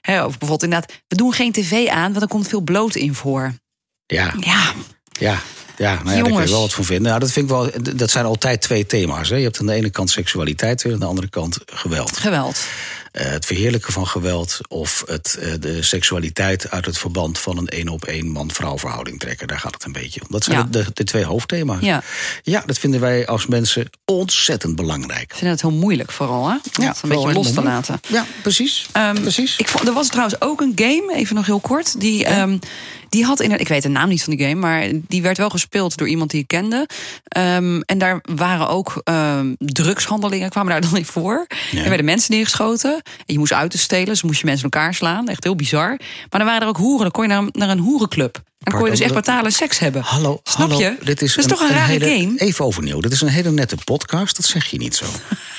Hè, 0.01 0.17
of 0.23 0.29
bijvoorbeeld 0.37 0.63
inderdaad, 0.63 0.91
we 1.07 1.15
doen 1.15 1.33
geen 1.33 1.51
tv 1.51 1.87
aan, 1.87 2.09
want 2.11 2.21
er 2.21 2.27
komt 2.27 2.47
veel 2.47 2.61
bloot 2.61 2.95
in 2.95 3.13
voor. 3.13 3.53
Ja, 4.05 4.33
Ja, 4.39 4.71
ja. 5.19 5.39
Ja, 5.77 5.93
nou 6.03 6.09
ja, 6.17 6.23
daar 6.23 6.31
kun 6.31 6.41
je 6.43 6.49
wel 6.49 6.61
wat 6.61 6.73
van 6.73 6.83
vinden. 6.85 7.07
Nou, 7.07 7.19
dat, 7.19 7.31
vind 7.31 7.45
ik 7.49 7.51
wel, 7.55 7.69
dat 7.95 8.11
zijn 8.11 8.25
altijd 8.25 8.61
twee 8.61 8.85
thema's. 8.85 9.29
Hè. 9.29 9.35
Je 9.35 9.43
hebt 9.43 9.59
aan 9.59 9.65
de 9.65 9.73
ene 9.73 9.89
kant 9.89 10.09
seksualiteit 10.11 10.83
en 10.83 10.93
aan 10.93 10.99
de 10.99 11.05
andere 11.05 11.29
kant 11.29 11.57
geweld. 11.65 12.17
geweld. 12.17 12.59
Eh, 13.13 13.31
het 13.31 13.45
verheerlijken 13.45 13.93
van 13.93 14.07
geweld 14.07 14.59
of 14.67 15.03
het, 15.05 15.37
eh, 15.41 15.51
de 15.59 15.83
seksualiteit 15.83 16.69
uit 16.71 16.85
het 16.85 16.97
verband 16.97 17.39
van 17.39 17.57
een 17.57 17.67
één 17.67 17.87
op 17.87 18.05
één 18.05 18.27
man-vrouw 18.27 18.77
verhouding 18.77 19.19
trekken. 19.19 19.47
Daar 19.47 19.59
gaat 19.59 19.73
het 19.73 19.85
een 19.85 19.91
beetje 19.91 20.21
om. 20.21 20.27
Dat 20.29 20.43
zijn 20.43 20.57
Ja. 20.57 20.63
de, 20.69 20.85
de, 20.93 21.03
twee 21.03 21.23
hoofdthema's. 21.23 21.81
Ja. 21.81 22.03
ja, 22.43 22.63
dat 22.65 22.79
vinden 22.79 22.99
wij 22.99 23.27
als 23.27 23.45
mensen 23.47 23.89
ontzettend 24.05 24.75
belangrijk. 24.75 25.21
Ik 25.21 25.35
vind 25.35 25.51
het 25.51 25.61
heel 25.61 25.71
moeilijk 25.71 26.11
vooral, 26.11 26.49
hè? 26.49 26.53
Om 26.53 26.85
het 26.87 26.99
een 27.03 27.09
beetje 27.09 27.33
los 27.33 27.53
te 27.53 27.63
laten. 27.63 27.99
Ja, 28.07 28.25
precies. 28.41 28.87
Ehm, 28.91 29.21
precies. 29.21 29.57
Ik 29.57 29.67
vond, 29.67 29.87
er 29.87 29.93
was 29.93 30.07
trouwens 30.07 30.41
ook 30.41 30.61
een 30.61 30.73
game, 30.75 31.13
even 31.15 31.35
nog 31.35 31.45
heel 31.45 31.59
kort. 31.59 31.99
Die, 31.99 32.25
ehm, 32.25 32.57
die 33.09 33.25
had 33.25 33.39
in 33.39 33.59
ik 33.59 33.67
weet 33.67 33.83
de 33.83 33.89
naam 33.89 34.09
niet 34.09 34.23
van 34.23 34.35
die 34.35 34.47
game, 34.47 34.59
maar 34.59 34.87
die 34.93 35.21
werd 35.21 35.37
wel 35.37 35.49
gespeeld 35.49 35.97
door 35.97 36.07
iemand 36.07 36.31
die 36.31 36.41
ik 36.41 36.47
kende. 36.47 36.87
Ehm, 37.23 37.81
en 37.85 37.97
daar 37.97 38.19
waren 38.35 38.67
ook 38.67 39.01
drugshandelingen, 39.57 40.49
kwamen 40.49 40.71
daar 40.71 40.81
dan 40.81 40.97
in 40.97 41.05
voor. 41.05 41.47
Er 41.75 41.87
werden 41.89 42.05
mensen 42.05 42.33
neergeschoten. 42.33 43.01
En 43.03 43.33
je 43.33 43.37
moest 43.37 43.53
uit 43.53 43.71
te 43.71 43.77
stelen, 43.77 44.05
dus 44.05 44.23
moest 44.23 44.39
je 44.39 44.45
mensen 44.45 44.63
elkaar 44.63 44.93
slaan. 44.93 45.27
Echt 45.27 45.43
heel 45.43 45.55
bizar. 45.55 45.87
Maar 45.89 46.39
dan 46.39 46.45
waren 46.45 46.61
er 46.61 46.67
ook 46.67 46.77
hoeren. 46.77 47.01
Dan 47.01 47.11
kon 47.11 47.23
je 47.23 47.29
naar, 47.29 47.43
naar 47.51 47.69
een 47.69 47.79
hoerenclub. 47.79 48.35
En 48.35 48.71
dan 48.71 48.73
kon 48.73 48.83
je 48.83 48.95
dus 48.95 49.05
echt 49.05 49.13
betalen 49.13 49.51
seks 49.51 49.79
hebben. 49.79 50.01
Hallo, 50.01 50.39
Snap 50.43 50.69
hallo. 50.69 50.83
je? 50.83 50.97
Dit 51.03 51.21
is 51.21 51.35
dat 51.35 51.45
is 51.45 51.51
toch 51.51 51.61
een, 51.61 51.75
rare 51.75 51.91
hele, 51.91 52.05
game? 52.05 52.37
Even 52.37 52.65
overnieuw. 52.65 52.99
Dit 52.99 53.11
is 53.11 53.21
een 53.21 53.27
hele 53.27 53.51
nette 53.51 53.75
podcast. 53.83 54.35
Dat 54.35 54.45
zeg 54.45 54.65
je 54.65 54.77
niet 54.77 54.95
zo. 54.95 55.05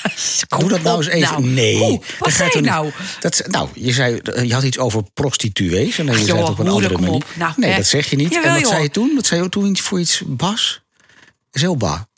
Doe 0.59 0.69
dat 0.69 0.83
nou 0.83 0.97
eens 0.97 1.07
even. 1.07 1.31
nou. 1.33 1.45
Nee. 1.47 1.81
Oeh, 1.81 2.01
wat 2.19 2.33
zei 2.33 2.51
je 2.53 2.61
nou? 2.61 2.91
Dat, 3.21 3.43
nou, 3.47 3.69
je, 3.75 3.93
zei, 3.93 4.21
je 4.43 4.55
had 4.55 4.63
iets 4.63 4.79
over 4.79 5.03
prostituees. 5.15 5.99
En 5.99 6.07
dan 6.07 6.15
je 6.15 6.21
Ach, 6.21 6.27
zei 6.27 6.39
het 6.39 6.47
joh, 6.47 6.59
op 6.59 6.67
een 6.67 6.73
andere 6.73 6.95
manier. 6.95 7.11
op. 7.11 7.27
Nou, 7.35 7.53
nee, 7.57 7.77
dat 7.77 7.87
zeg 7.87 8.11
je 8.11 8.17
niet. 8.17 8.33
Jawel, 8.33 8.49
en 8.49 8.53
wat 8.53 8.61
joh. 8.63 8.71
zei 8.71 8.83
je 8.83 8.91
toen? 8.91 9.15
Wat 9.15 9.27
zei 9.27 9.43
je 9.43 9.49
toen 9.49 9.77
voor 9.79 10.01
iets 10.01 10.23
bas? 10.27 10.83
Zelba. 11.51 12.09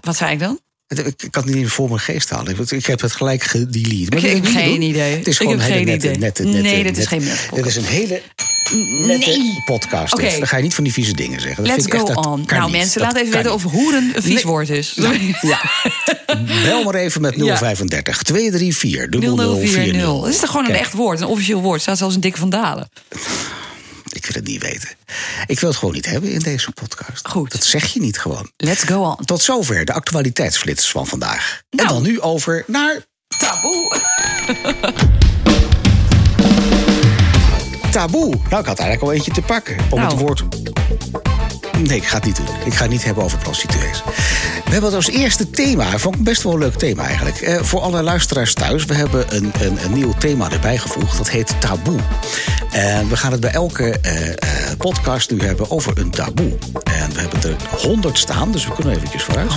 Wat 0.00 0.16
zei 0.16 0.32
ik 0.32 0.38
dan? 0.38 0.60
Ik, 0.98 1.06
ik 1.22 1.30
kan 1.30 1.44
het 1.46 1.54
niet 1.54 1.68
voor 1.68 1.88
mijn 1.88 2.00
geest 2.00 2.30
halen. 2.30 2.58
Ik, 2.60 2.70
ik 2.70 2.86
heb 2.86 3.00
het 3.00 3.12
gelijk 3.12 3.42
gedelete. 3.42 3.94
Ik 3.94 4.10
dat 4.10 4.22
heb 4.22 4.46
geen 4.46 4.82
idee. 4.82 5.16
Het 5.16 5.26
is 5.26 5.34
Ik 5.34 5.40
gewoon 5.40 5.54
een 5.54 5.60
hele 5.60 5.84
nette, 5.84 6.06
idee. 6.06 6.18
nette, 6.18 6.42
Nee, 6.42 6.52
nette- 6.62 6.82
dit 6.82 6.96
is 6.98 7.08
nette- 7.08 7.08
geen 7.08 7.24
nette 7.24 7.54
Dit 7.54 7.66
is 7.66 7.76
een 7.76 7.84
hele 7.84 8.22
nette 9.06 9.30
Nee. 9.30 9.62
podcast. 9.64 10.12
Oké. 10.12 10.22
dit. 10.22 10.38
Dan 10.38 10.46
ga 10.48 10.56
je 10.56 10.62
niet 10.62 10.74
van 10.74 10.84
die 10.84 10.92
vieze 10.92 11.14
dingen 11.14 11.40
zeggen. 11.40 11.64
Dat 11.64 11.72
Let's 11.76 11.82
vind 11.88 11.94
ik 11.94 12.00
go 12.00 12.06
echt, 12.06 12.14
dat 12.16 12.26
on. 12.26 12.44
Nou 12.46 12.62
niet. 12.62 12.72
mensen, 12.72 13.00
Dat 13.00 13.12
laat 13.12 13.20
even 13.22 13.32
weten 13.32 13.52
niet. 13.52 13.64
of 13.64 13.72
hoeren 13.72 14.12
een 14.14 14.22
vies 14.22 14.34
Nee. 14.34 14.42
woord 14.44 14.68
is. 14.68 14.94
Ja. 15.40 15.60
Bel 16.62 16.82
maar 16.84 16.94
even 16.94 17.20
met 17.20 17.34
035 17.36 18.22
234 18.22 19.20
0040. 19.20 19.36
0040. 19.70 20.02
Dat 20.20 20.28
is 20.28 20.38
toch 20.38 20.50
gewoon 20.50 20.68
een 20.68 20.74
echt 20.74 20.92
woord, 20.92 21.20
een 21.20 21.26
officieel 21.26 21.60
woord. 21.60 21.80
Staat 21.80 21.98
zelfs 21.98 22.14
een 22.14 22.20
dikke 22.20 22.38
vandalen. 22.38 22.88
Ik 23.10 23.18
het 24.32 24.44
niet 24.46 24.62
weten. 24.62 24.88
Ik 25.46 25.60
wil 25.60 25.68
het 25.68 25.78
gewoon 25.78 25.94
niet 25.94 26.06
hebben 26.06 26.30
in 26.30 26.38
deze 26.38 26.70
podcast. 26.72 27.28
Goed. 27.28 27.52
Dat 27.52 27.64
zeg 27.64 27.92
je 27.92 28.00
niet 28.00 28.18
gewoon. 28.18 28.50
Let's 28.56 28.82
go 28.82 29.02
on. 29.02 29.24
Tot 29.24 29.42
zover 29.42 29.84
de 29.84 29.92
actualiteitsflits 29.92 30.90
van 30.90 31.06
vandaag. 31.06 31.62
En 31.70 31.76
Nou. 31.76 31.88
dan 31.88 32.02
nu 32.02 32.20
over 32.20 32.64
naar 32.66 33.00
Taboe. 33.38 34.00
taboe. 37.90 38.28
Nou, 38.50 38.60
ik 38.62 38.66
had 38.66 38.78
eigenlijk 38.78 39.02
al 39.02 39.12
eentje 39.12 39.32
te 39.32 39.42
pakken. 39.42 39.76
Om 39.90 39.98
Nou. 39.98 40.10
het 40.12 40.20
woord... 40.20 40.42
Nee, 41.78 41.96
ik 41.96 42.04
ga 42.04 42.14
het 42.16 42.24
niet 42.24 42.36
doen. 42.36 42.46
Ik 42.64 42.74
ga 42.74 42.82
het 42.82 42.90
niet 42.90 43.04
hebben 43.04 43.24
over 43.24 43.38
prostituees. 43.38 44.02
We 44.64 44.70
hebben 44.70 44.84
het 44.84 44.94
als 44.94 45.08
eerste 45.08 45.50
thema, 45.50 45.98
vond 45.98 46.14
ik 46.14 46.22
best 46.24 46.42
wel 46.42 46.52
een 46.52 46.58
leuk 46.58 46.74
thema 46.74 47.04
eigenlijk. 47.04 47.40
Eh, 47.40 47.62
voor 47.62 47.80
alle 47.80 48.02
luisteraars 48.02 48.54
thuis, 48.54 48.84
we 48.84 48.94
hebben 48.94 49.36
een, 49.36 49.52
een, 49.60 49.84
een 49.84 49.92
nieuw 49.92 50.12
thema 50.18 50.50
erbij 50.50 50.78
gevoegd. 50.78 51.16
Dat 51.16 51.30
heet 51.30 51.60
taboe. 51.60 51.98
En 52.74 53.08
we 53.08 53.16
gaan 53.16 53.32
het 53.32 53.40
bij 53.40 53.50
elke 53.50 53.98
eh, 54.00 54.30
eh, 54.30 54.76
podcast 54.78 55.30
nu 55.30 55.40
hebben 55.40 55.70
over 55.70 55.98
een 55.98 56.10
taboe. 56.10 56.58
En 56.84 57.12
we 57.12 57.20
hebben 57.20 57.42
er 57.42 57.56
honderd 57.78 58.18
staan, 58.18 58.52
dus 58.52 58.66
we 58.66 58.74
kunnen 58.74 58.94
eventjes 58.94 59.22
vooruit. 59.22 59.52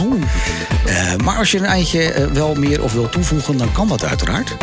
Eh, 0.86 1.16
maar 1.16 1.38
als 1.38 1.52
je 1.52 1.58
een 1.58 1.66
eindje 1.66 2.30
wel 2.34 2.56
meer 2.56 2.84
of 2.84 2.94
wil 2.94 3.10
toevoegen, 3.10 3.58
dan 3.58 3.72
kan 3.72 3.88
dat 3.88 4.04
uiteraard. 4.04 4.56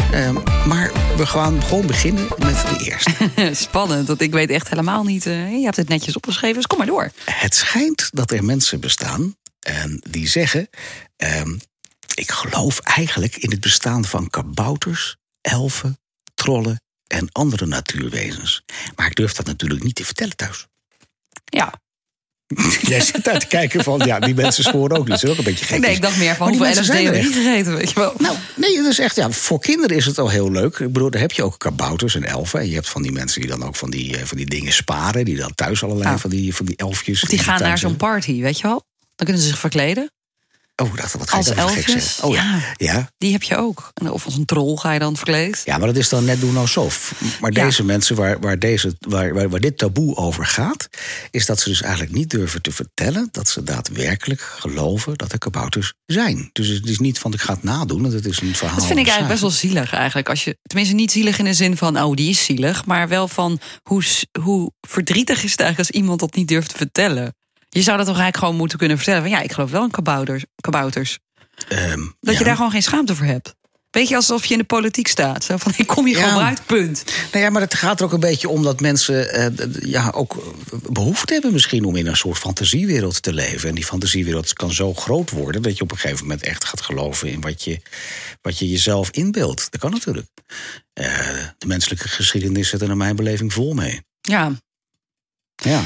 Maar 0.66 0.90
we 1.16 1.26
gaan 1.26 1.62
gewoon 1.62 1.86
beginnen 1.86 2.26
met 2.38 2.64
de 2.68 2.84
eerste. 2.84 3.30
Spannend, 3.66 4.08
want 4.08 4.20
ik 4.20 4.32
weet 4.32 4.50
echt 4.50 4.68
helemaal 4.68 5.04
niet. 5.04 5.24
je 5.24 5.60
hebt 5.64 5.76
het 5.76 5.88
netjes 5.88 6.16
opgeschreven, 6.16 6.56
dus 6.56 6.66
kom 6.66 6.78
maar 6.78 6.86
door. 6.86 7.10
Het 7.24 7.54
schijnt 7.54 8.08
dat 8.12 8.30
er 8.30 8.44
mensen 8.44 8.80
bestaan 8.80 9.36
en 9.60 10.02
die 10.10 10.28
zeggen: 10.28 10.68
ehm, 11.16 11.56
Ik 12.14 12.30
geloof 12.30 12.78
eigenlijk 12.78 13.36
in 13.36 13.50
het 13.50 13.60
bestaan 13.60 14.04
van 14.04 14.30
kabouters, 14.30 15.16
elfen, 15.40 15.98
trollen 16.34 16.83
en 17.06 17.28
andere 17.32 17.66
natuurwezens. 17.66 18.62
Maar 18.96 19.06
ik 19.06 19.14
durf 19.14 19.32
dat 19.32 19.46
natuurlijk 19.46 19.82
niet 19.82 19.94
te 19.94 20.04
vertellen 20.04 20.36
thuis. 20.36 20.66
Ja. 21.44 21.72
Jij 22.80 23.00
zit 23.00 23.24
daar 23.24 23.38
te 23.38 23.46
kijken 23.46 23.84
van, 23.84 24.00
ja, 24.04 24.18
die 24.20 24.34
mensen 24.34 24.64
scoren 24.64 24.98
ook 24.98 25.08
niet. 25.08 25.18
Ze 25.18 25.26
zijn 25.26 25.32
ook 25.32 25.38
een 25.38 25.44
beetje 25.44 25.64
gek. 25.64 25.80
Nee, 25.80 25.94
ik 25.94 26.02
dacht 26.02 26.16
meer 26.16 26.34
van 26.34 26.50
die 26.50 26.56
hoeveel 26.60 26.80
LSD 26.82 26.92
hebben 26.92 27.22
niet 27.22 27.32
gegeten, 27.34 27.76
weet 27.76 27.88
je 27.88 27.94
wel. 27.94 28.14
Nou, 28.18 28.36
nee, 28.56 28.76
dat 28.76 28.86
is 28.86 28.98
echt, 28.98 29.16
ja, 29.16 29.30
voor 29.30 29.60
kinderen 29.60 29.96
is 29.96 30.06
het 30.06 30.18
al 30.18 30.28
heel 30.28 30.50
leuk. 30.50 30.78
Ik 30.78 30.92
bedoel, 30.92 31.10
daar 31.10 31.20
heb 31.20 31.32
je 31.32 31.42
ook 31.42 31.58
kabouters 31.58 32.14
en 32.14 32.24
elfen. 32.24 32.60
En 32.60 32.68
je 32.68 32.74
hebt 32.74 32.88
van 32.88 33.02
die 33.02 33.12
mensen 33.12 33.40
die 33.40 33.50
dan 33.50 33.64
ook 33.64 33.76
van 33.76 33.90
die, 33.90 34.16
eh, 34.16 34.24
van 34.24 34.36
die 34.36 34.46
dingen 34.46 34.72
sparen. 34.72 35.24
Die 35.24 35.36
dan 35.36 35.54
thuis 35.54 35.82
allerlei 35.82 36.10
Ja. 36.10 36.18
van, 36.18 36.30
die, 36.30 36.54
van 36.54 36.66
die 36.66 36.76
elfjes. 36.76 37.22
Of 37.22 37.28
die 37.28 37.38
gaan 37.38 37.60
naar 37.60 37.78
zo'n 37.78 37.96
party, 37.96 38.40
weet 38.40 38.56
je 38.56 38.62
wel. 38.66 38.84
Dan 39.14 39.26
kunnen 39.26 39.42
ze 39.42 39.48
zich 39.48 39.58
verkleden. 39.58 40.10
Oh, 40.82 40.88
ik 40.88 40.96
dacht, 40.96 41.12
wat 41.12 41.30
ga 41.30 41.38
je 41.38 41.54
Als 41.62 42.16
dan? 42.16 42.28
Oh 42.30 42.34
ja. 42.34 42.60
ja. 42.76 43.08
Die 43.18 43.32
heb 43.32 43.42
je 43.42 43.56
ook. 43.56 43.92
Of 44.10 44.24
als 44.24 44.36
een 44.36 44.44
troll 44.44 44.76
ga 44.76 44.92
je 44.92 44.98
dan 44.98 45.16
verkleed. 45.16 45.62
Ja, 45.64 45.78
maar 45.78 45.86
dat 45.86 45.96
is 45.96 46.08
dan 46.08 46.24
net 46.24 46.40
doen 46.40 46.56
alsof. 46.56 47.14
Maar 47.40 47.52
Ja. 47.52 47.64
deze 47.64 47.84
mensen 47.84 48.16
waar, 48.16 48.40
waar, 48.40 48.58
deze, 48.58 48.96
waar, 48.98 49.34
waar, 49.34 49.48
waar 49.48 49.60
dit 49.60 49.78
taboe 49.78 50.16
over 50.16 50.46
gaat... 50.46 50.88
is 51.30 51.46
dat 51.46 51.60
ze 51.60 51.68
dus 51.68 51.82
eigenlijk 51.82 52.12
niet 52.12 52.30
durven 52.30 52.62
te 52.62 52.72
vertellen... 52.72 53.28
dat 53.30 53.48
ze 53.48 53.62
daadwerkelijk 53.62 54.40
geloven 54.40 55.14
dat 55.16 55.32
er 55.32 55.38
kabouters 55.38 55.92
zijn. 56.06 56.50
Dus 56.52 56.68
het 56.68 56.88
is 56.88 56.98
niet 56.98 57.18
van 57.18 57.32
ik 57.32 57.40
ga 57.40 57.52
het 57.52 57.62
nadoen, 57.62 58.02
want 58.02 58.12
het 58.12 58.26
is 58.26 58.40
een 58.40 58.54
verhaal. 58.54 58.76
Dat 58.76 58.86
vind 58.86 58.98
ik 58.98 59.06
eigenlijk 59.06 59.40
best 59.40 59.42
wel 59.42 59.70
zielig 59.70 59.92
eigenlijk. 59.92 60.28
Als 60.28 60.44
je, 60.44 60.58
tenminste 60.62 60.94
niet 60.94 61.12
zielig 61.12 61.38
in 61.38 61.44
de 61.44 61.54
zin 61.54 61.76
van, 61.76 62.02
oh 62.02 62.14
die 62.16 62.30
is 62.30 62.44
zielig. 62.44 62.84
Maar 62.84 63.08
wel 63.08 63.28
van, 63.28 63.60
hoe, 63.82 64.02
hoe 64.40 64.72
verdrietig 64.80 65.44
is 65.44 65.50
het 65.50 65.60
eigenlijk 65.60 65.90
als 65.90 66.00
iemand 66.00 66.20
dat 66.20 66.34
niet 66.34 66.48
durft 66.48 66.68
te 66.68 66.76
vertellen. 66.76 67.34
Je 67.74 67.82
zou 67.82 67.96
dat 67.96 68.06
toch 68.06 68.14
eigenlijk 68.16 68.36
gewoon 68.36 68.56
moeten 68.56 68.78
kunnen 68.78 68.96
vertellen. 68.96 69.20
Van 69.22 69.30
ja, 69.30 69.40
ik 69.40 69.52
geloof 69.52 69.70
wel 69.70 69.82
in 69.84 69.90
kabouters. 69.90 70.44
kabouters. 70.60 71.18
Ehm, 71.68 72.00
Dat 72.20 72.32
ja. 72.32 72.38
je 72.38 72.44
daar 72.44 72.56
gewoon 72.56 72.70
geen 72.70 72.82
schaamte 72.82 73.14
voor 73.14 73.26
hebt. 73.26 73.54
Weet 73.90 74.08
je, 74.08 74.16
alsof 74.16 74.44
je 74.44 74.52
in 74.52 74.58
de 74.58 74.64
politiek 74.66 75.06
staat. 75.08 75.44
Zo 75.44 75.56
van, 75.56 75.72
ik 75.76 75.86
kom 75.86 76.06
hier 76.06 76.18
Ja. 76.18 76.28
gewoon 76.28 76.44
uit, 76.44 76.66
punt. 76.66 77.04
Nou 77.32 77.44
ja, 77.44 77.50
maar 77.50 77.60
het 77.60 77.74
gaat 77.74 77.98
er 78.00 78.06
ook 78.06 78.12
een 78.12 78.20
beetje 78.20 78.48
om 78.48 78.62
dat 78.62 78.80
mensen 78.80 79.32
eh, 79.34 79.80
ja, 79.90 80.10
ook 80.14 80.32
eh, 80.36 80.78
behoefte 80.90 81.32
hebben 81.32 81.52
misschien 81.52 81.84
om 81.84 81.96
in 81.96 82.06
een 82.06 82.16
soort 82.16 82.38
fantasiewereld 82.38 83.22
te 83.22 83.32
leven. 83.32 83.68
En 83.68 83.74
die 83.74 83.84
fantasiewereld 83.84 84.52
kan 84.52 84.72
zo 84.72 84.94
groot 84.94 85.30
worden 85.30 85.62
dat 85.62 85.76
je 85.76 85.82
op 85.82 85.90
een 85.90 85.98
gegeven 85.98 86.22
moment 86.26 86.42
echt 86.42 86.64
gaat 86.64 86.80
geloven 86.80 87.28
in 87.30 87.40
wat 87.40 87.64
je, 87.64 87.80
wat 88.42 88.58
je 88.58 88.68
jezelf 88.70 89.10
inbeeldt. 89.10 89.70
Dat 89.70 89.80
kan 89.80 89.90
natuurlijk. 89.90 90.26
Eh, 90.92 91.06
de 91.58 91.66
menselijke 91.66 92.08
geschiedenis 92.08 92.68
zit 92.68 92.80
er 92.80 92.86
naar 92.86 92.96
mijn 92.96 93.16
beleving 93.16 93.52
vol 93.52 93.74
mee. 93.74 94.02
Ja, 94.20 94.52
Ja. 95.56 95.82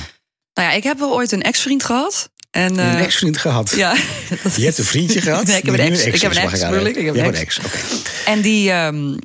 Nou 0.59 0.71
ja, 0.71 0.77
ik 0.77 0.83
heb 0.83 0.99
wel 0.99 1.15
ooit 1.15 1.33
een 1.33 1.43
ex-vriend 1.43 1.85
gehad. 1.85 2.31
En, 2.51 2.79
een 2.79 2.97
eh, 2.97 3.01
ex-vriend 3.01 3.39
gehad. 3.39 3.71
Ja, 3.77 3.97
dat 4.43 4.57
Je 4.57 4.65
hebt 4.65 4.79
een 4.79 4.85
vriendje 4.85 5.21
gehad. 5.21 5.47
Nee, 5.47 5.57
ik 5.57 5.65
heb 5.65 5.75
een 5.75 5.81
ex. 5.81 6.05
Ik 6.05 6.21
heb 6.21 6.31
een 6.31 6.39
ex, 6.39 6.61
bedoel 6.61 6.87
ik. 6.87 6.97
Ik 6.97 7.07
heb 7.07 7.17
een 7.17 7.35
ex. 7.35 7.59
oké. 7.59 7.79
En 8.25 8.41
die, 8.41 8.71
ehm, 8.71 9.17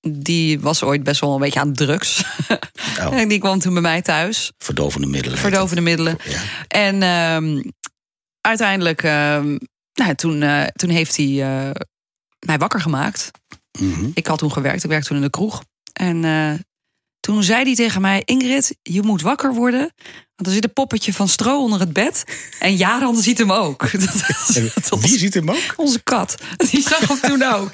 die 0.00 0.60
was 0.60 0.82
ooit 0.82 1.02
best 1.02 1.20
wel 1.20 1.34
een 1.34 1.40
beetje 1.40 1.60
aan 1.60 1.72
drugs. 1.72 2.24
Oh. 3.00 3.18
en 3.18 3.28
die 3.28 3.38
kwam 3.38 3.58
toen 3.58 3.72
bij 3.72 3.82
mij 3.82 4.02
thuis. 4.02 4.52
Verdovende 4.58 5.06
middelen. 5.06 5.38
Verdovende 5.38 5.82
middelen. 5.82 6.18
Ja. 6.24 6.40
En 6.68 7.02
ehm, 7.02 7.62
uiteindelijk, 8.40 9.02
ehm, 9.02 9.58
nou, 9.94 10.14
toen, 10.14 10.42
eh, 10.42 10.64
toen 10.66 10.90
heeft 10.90 11.16
hij 11.16 11.42
eh, 11.42 11.70
mij 12.46 12.58
wakker 12.58 12.80
gemaakt. 12.80 13.30
Mhm. 13.78 14.10
Ik 14.14 14.26
had 14.26 14.38
toen 14.38 14.52
gewerkt, 14.52 14.84
ik 14.84 14.90
werkte 14.90 15.08
toen 15.08 15.16
in 15.16 15.22
de 15.22 15.30
kroeg. 15.30 15.62
En 15.92 16.24
toen 17.20 17.42
zei 17.42 17.62
hij 17.64 17.74
tegen 17.74 18.00
mij: 18.00 18.22
Ingrid, 18.24 18.76
je 18.82 19.02
moet 19.02 19.22
wakker 19.22 19.54
worden. 19.54 19.92
Want 20.36 20.48
er 20.48 20.54
zit 20.54 20.64
een 20.64 20.72
poppetje 20.72 21.12
van 21.12 21.28
stro 21.28 21.62
onder 21.62 21.80
het 21.80 21.92
bed. 21.92 22.24
En 22.58 22.76
Jaran 22.76 23.16
ziet 23.16 23.38
hem 23.38 23.52
ook. 23.52 23.90
Wie 25.00 25.18
ziet 25.18 25.34
hem 25.34 25.50
ook? 25.50 25.74
onze 25.76 26.02
kat. 26.02 26.34
Die 26.70 26.82
zag 26.82 27.08
hem 27.08 27.20
toen 27.20 27.42
ook. 27.42 27.70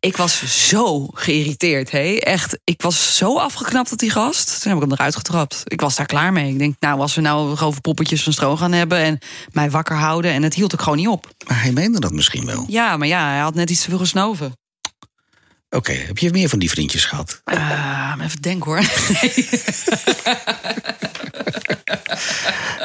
Ik 0.00 0.16
was 0.16 0.66
zo 0.68 1.08
geïrriteerd, 1.12 1.90
hé. 1.90 2.16
Echt, 2.16 2.58
ik 2.64 2.82
was 2.82 3.16
zo 3.16 3.38
afgeknapt 3.38 3.92
op 3.92 3.98
die 3.98 4.10
gast. 4.10 4.62
Toen 4.62 4.72
heb 4.72 4.82
ik 4.82 4.88
hem 4.88 4.98
eruit 4.98 5.16
getrapt. 5.16 5.62
Ik 5.64 5.80
was 5.80 5.96
daar 5.96 6.06
klaar 6.06 6.32
mee. 6.32 6.52
Ik 6.52 6.58
denk, 6.58 6.76
nou, 6.80 7.00
als 7.00 7.14
we 7.14 7.20
nou 7.20 7.60
over 7.60 7.80
poppetjes 7.80 8.22
van 8.22 8.32
stro 8.32 8.56
gaan 8.56 8.72
hebben... 8.72 8.98
en 8.98 9.18
mij 9.52 9.70
wakker 9.70 9.96
houden, 9.96 10.30
en 10.30 10.42
het 10.42 10.54
hield 10.54 10.72
ik 10.72 10.80
gewoon 10.80 10.98
niet 10.98 11.08
op. 11.08 11.30
Maar 11.46 11.62
hij 11.62 11.72
meende 11.72 12.00
dat 12.00 12.12
misschien 12.12 12.46
wel. 12.46 12.64
Ja, 12.68 12.96
maar 12.96 13.08
ja, 13.08 13.28
hij 13.28 13.38
had 13.40 13.54
net 13.54 13.70
iets 13.70 13.82
te 13.82 13.88
veel 13.88 13.98
gesnoven. 13.98 14.52
Oké, 15.70 15.92
heb 15.92 16.18
je 16.18 16.30
meer 16.30 16.48
van 16.48 16.58
die 16.58 16.70
vriendjes 16.70 17.04
gehad? 17.04 17.40
Ah, 17.44 18.12
even 18.22 18.40
denken 18.42 18.70
hoor. 18.70 18.82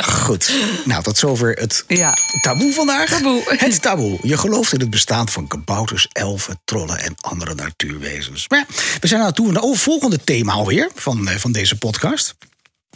Goed. 0.01 0.51
Nou, 0.85 1.03
tot 1.03 1.17
zover 1.17 1.51
het 1.53 1.83
Ja. 1.87 2.17
taboe 2.41 2.73
vandaag. 2.73 3.09
Taboe. 3.09 3.43
Het 3.57 3.81
taboe. 3.81 4.19
Je 4.21 4.37
gelooft 4.37 4.73
in 4.73 4.79
het 4.79 4.89
bestaan 4.89 5.29
van 5.29 5.47
kabouters, 5.47 6.07
elfen, 6.11 6.59
trollen 6.65 6.99
en 6.99 7.15
andere 7.21 7.55
natuurwezens. 7.55 8.45
Maar 8.49 8.59
ja, 8.59 8.65
we 8.99 9.07
zijn 9.07 9.21
aan 9.21 9.33
toe 9.33 9.47
aan 9.57 9.69
het 9.69 9.79
volgende 9.79 10.23
thema 10.23 10.51
alweer 10.53 10.89
van, 10.95 11.27
eh, 11.27 11.35
van 11.37 11.51
deze 11.51 11.77
podcast. 11.77 12.35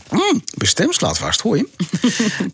Hmm, 0.10 0.44
mijn 0.54 0.70
stem 0.70 0.92
slaat 0.92 1.18
vast, 1.18 1.42
hoor 1.42 1.58
je? 1.58 1.68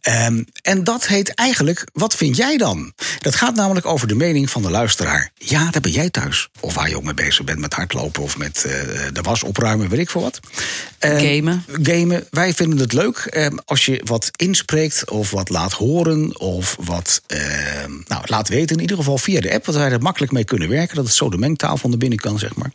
Ehm, 0.01 0.43
en 0.61 0.83
dat 0.83 1.07
heet 1.07 1.33
eigenlijk, 1.33 1.87
wat 1.93 2.15
vind 2.15 2.37
jij 2.37 2.57
dan? 2.57 2.93
Dat 3.19 3.35
gaat 3.35 3.55
namelijk 3.55 3.85
over 3.85 4.07
de 4.07 4.15
mening 4.15 4.49
van 4.49 4.61
de 4.61 4.69
luisteraar. 4.69 5.31
Ja, 5.35 5.71
daar 5.71 5.81
ben 5.81 5.91
jij 5.91 6.09
thuis. 6.09 6.49
Of 6.59 6.73
waar 6.73 6.89
je 6.89 6.95
ook 6.95 7.03
mee 7.03 7.13
bezig 7.13 7.45
bent 7.45 7.59
met 7.59 7.73
hardlopen 7.73 8.23
of 8.23 8.37
met 8.37 8.63
eh, 8.63 8.71
de 9.13 9.21
was 9.21 9.43
opruimen, 9.43 9.89
weet 9.89 9.99
ik 9.99 10.09
veel 10.09 10.21
wat. 10.21 10.39
Ehm, 10.99 11.35
Gamen. 11.35 11.65
Gamen. 11.81 12.27
Wij 12.29 12.53
vinden 12.53 12.79
het 12.79 12.93
leuk 12.93 13.17
ehm, 13.17 13.57
als 13.65 13.85
je 13.85 14.01
wat 14.03 14.29
inspreekt 14.35 15.09
of 15.09 15.31
wat 15.31 15.49
laat 15.49 15.71
horen 15.71 16.39
of 16.39 16.77
wat 16.79 17.21
nou, 18.07 18.23
laat 18.25 18.47
weten. 18.47 18.75
In 18.75 18.81
ieder 18.81 18.97
geval 18.97 19.17
via 19.17 19.41
de 19.41 19.53
app, 19.53 19.65
want 19.65 19.77
wij 19.77 19.91
er 19.91 20.01
makkelijk 20.01 20.31
mee 20.31 20.43
kunnen 20.43 20.69
werken. 20.69 20.95
Dat 20.95 21.05
het 21.05 21.13
zo 21.13 21.29
de 21.29 21.37
mengtafel 21.37 21.89
naar 21.89 21.97
binnen 21.97 22.19
kan, 22.19 22.39
zeg 22.39 22.55
maar. 22.55 22.71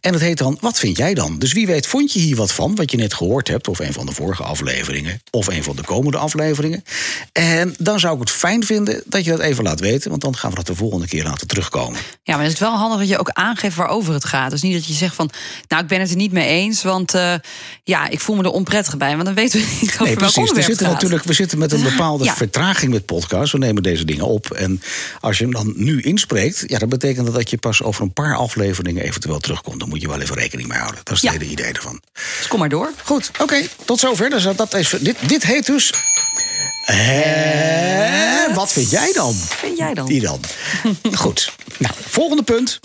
En 0.00 0.12
het 0.12 0.22
heet 0.22 0.38
dan, 0.38 0.58
wat 0.60 0.78
vind 0.78 0.96
jij 0.96 1.14
dan? 1.14 1.38
Dus 1.38 1.52
wie 1.52 1.66
weet, 1.66 1.86
vond 1.86 2.12
je 2.12 2.18
hier 2.18 2.36
wat 2.36 2.52
van, 2.52 2.74
wat 2.74 2.90
je 2.90 2.96
net 2.96 3.14
gehoord 3.14 3.48
hebt, 3.48 3.68
of 3.68 3.78
een 3.78 3.92
van 3.92 4.03
de 4.06 4.12
vorige 4.12 4.42
afleveringen, 4.42 5.22
of 5.30 5.46
een 5.46 5.62
van 5.62 5.76
de 5.76 5.82
komende 5.82 6.18
afleveringen. 6.18 6.84
En 7.32 7.74
dan 7.78 8.00
zou 8.00 8.14
ik 8.14 8.20
het 8.20 8.30
fijn 8.30 8.64
vinden 8.64 9.02
dat 9.06 9.24
je 9.24 9.30
dat 9.30 9.40
even 9.40 9.64
laat 9.64 9.80
weten, 9.80 10.10
want 10.10 10.22
dan 10.22 10.36
gaan 10.36 10.50
we 10.50 10.56
dat 10.56 10.66
de 10.66 10.74
volgende 10.74 11.06
keer 11.06 11.24
laten 11.24 11.46
terugkomen. 11.46 12.00
Ja, 12.22 12.34
maar 12.34 12.44
het 12.44 12.52
is 12.52 12.58
wel 12.58 12.76
handig 12.76 12.98
dat 12.98 13.08
je 13.08 13.18
ook 13.18 13.30
aangeeft 13.30 13.76
waarover 13.76 14.14
het 14.14 14.24
gaat. 14.24 14.50
Dus 14.50 14.62
niet 14.62 14.72
dat 14.74 14.86
je 14.86 14.92
zegt 14.92 15.14
van, 15.14 15.30
nou, 15.68 15.82
ik 15.82 15.88
ben 15.88 16.00
het 16.00 16.10
er 16.10 16.16
niet 16.16 16.32
mee 16.32 16.46
eens... 16.48 16.82
want 16.82 17.14
eh, 17.14 17.34
ja, 17.84 18.08
ik 18.08 18.20
voel 18.20 18.36
me 18.36 18.42
er 18.42 18.50
onprettig 18.50 18.96
bij. 18.96 19.12
Want 19.12 19.24
dan 19.24 19.34
weten 19.34 19.60
we 19.60 19.66
niet 19.80 19.90
over 19.92 20.04
Nee, 20.04 20.14
welk 20.16 20.18
precies. 20.18 20.34
We 20.34 20.40
onderwerp 20.40 20.66
zitten, 20.68 20.86
het 20.86 20.94
gaat. 20.94 21.02
natuurlijk, 21.02 21.24
we 21.28 21.34
zitten 21.34 21.58
met 21.58 21.72
een 21.72 21.82
bepaalde 21.82 22.24
Ja. 22.24 22.34
vertraging 22.36 22.92
met 22.92 23.04
podcasts. 23.06 23.52
We 23.52 23.58
nemen 23.58 23.82
deze 23.82 24.04
dingen 24.04 24.26
op. 24.26 24.50
En 24.50 24.82
als 25.20 25.38
je 25.38 25.44
hem 25.44 25.52
dan 25.52 25.72
nu 25.76 26.00
inspreekt, 26.02 26.64
ja, 26.66 26.78
dan 26.78 26.88
betekent 26.88 27.26
dat 27.26 27.34
dat 27.34 27.50
je 27.50 27.56
pas 27.56 27.82
over 27.82 28.02
een 28.02 28.12
paar 28.12 28.36
afleveringen 28.36 29.02
eventueel 29.04 29.38
terugkomt. 29.38 29.80
Dan 29.80 29.88
moet 29.88 30.00
je 30.00 30.08
wel 30.08 30.20
even 30.20 30.36
rekening 30.36 30.68
mee 30.68 30.78
houden. 30.78 31.00
Dat 31.04 31.14
is 31.16 31.22
het 31.22 31.32
Ja. 31.32 31.38
hele 31.38 31.50
idee 31.52 31.72
ervan. 31.72 32.00
Dus 32.38 32.46
kom 32.48 32.58
maar 32.58 32.68
door. 32.68 32.90
Goed, 33.04 33.30
oké, 33.40 33.62
tot 33.84 33.93
zover. 34.00 34.30
Dus 34.30 34.46
dat 34.56 34.74
is, 34.74 34.94
dit, 35.00 35.16
dit 35.26 35.44
heet 35.44 35.66
dus. 35.66 35.92
Eh, 36.84 38.54
wat 38.54 38.72
vind 38.72 38.90
jij 38.90 39.12
dan? 39.12 39.34
Vind 39.34 39.78
jij 39.78 39.94
dan? 39.94 40.06
Die 40.06 40.20
dan. 40.20 40.40
Goed. 41.14 41.52
Nou, 41.78 41.94
volgende 42.08 42.42
punt. 42.42 42.80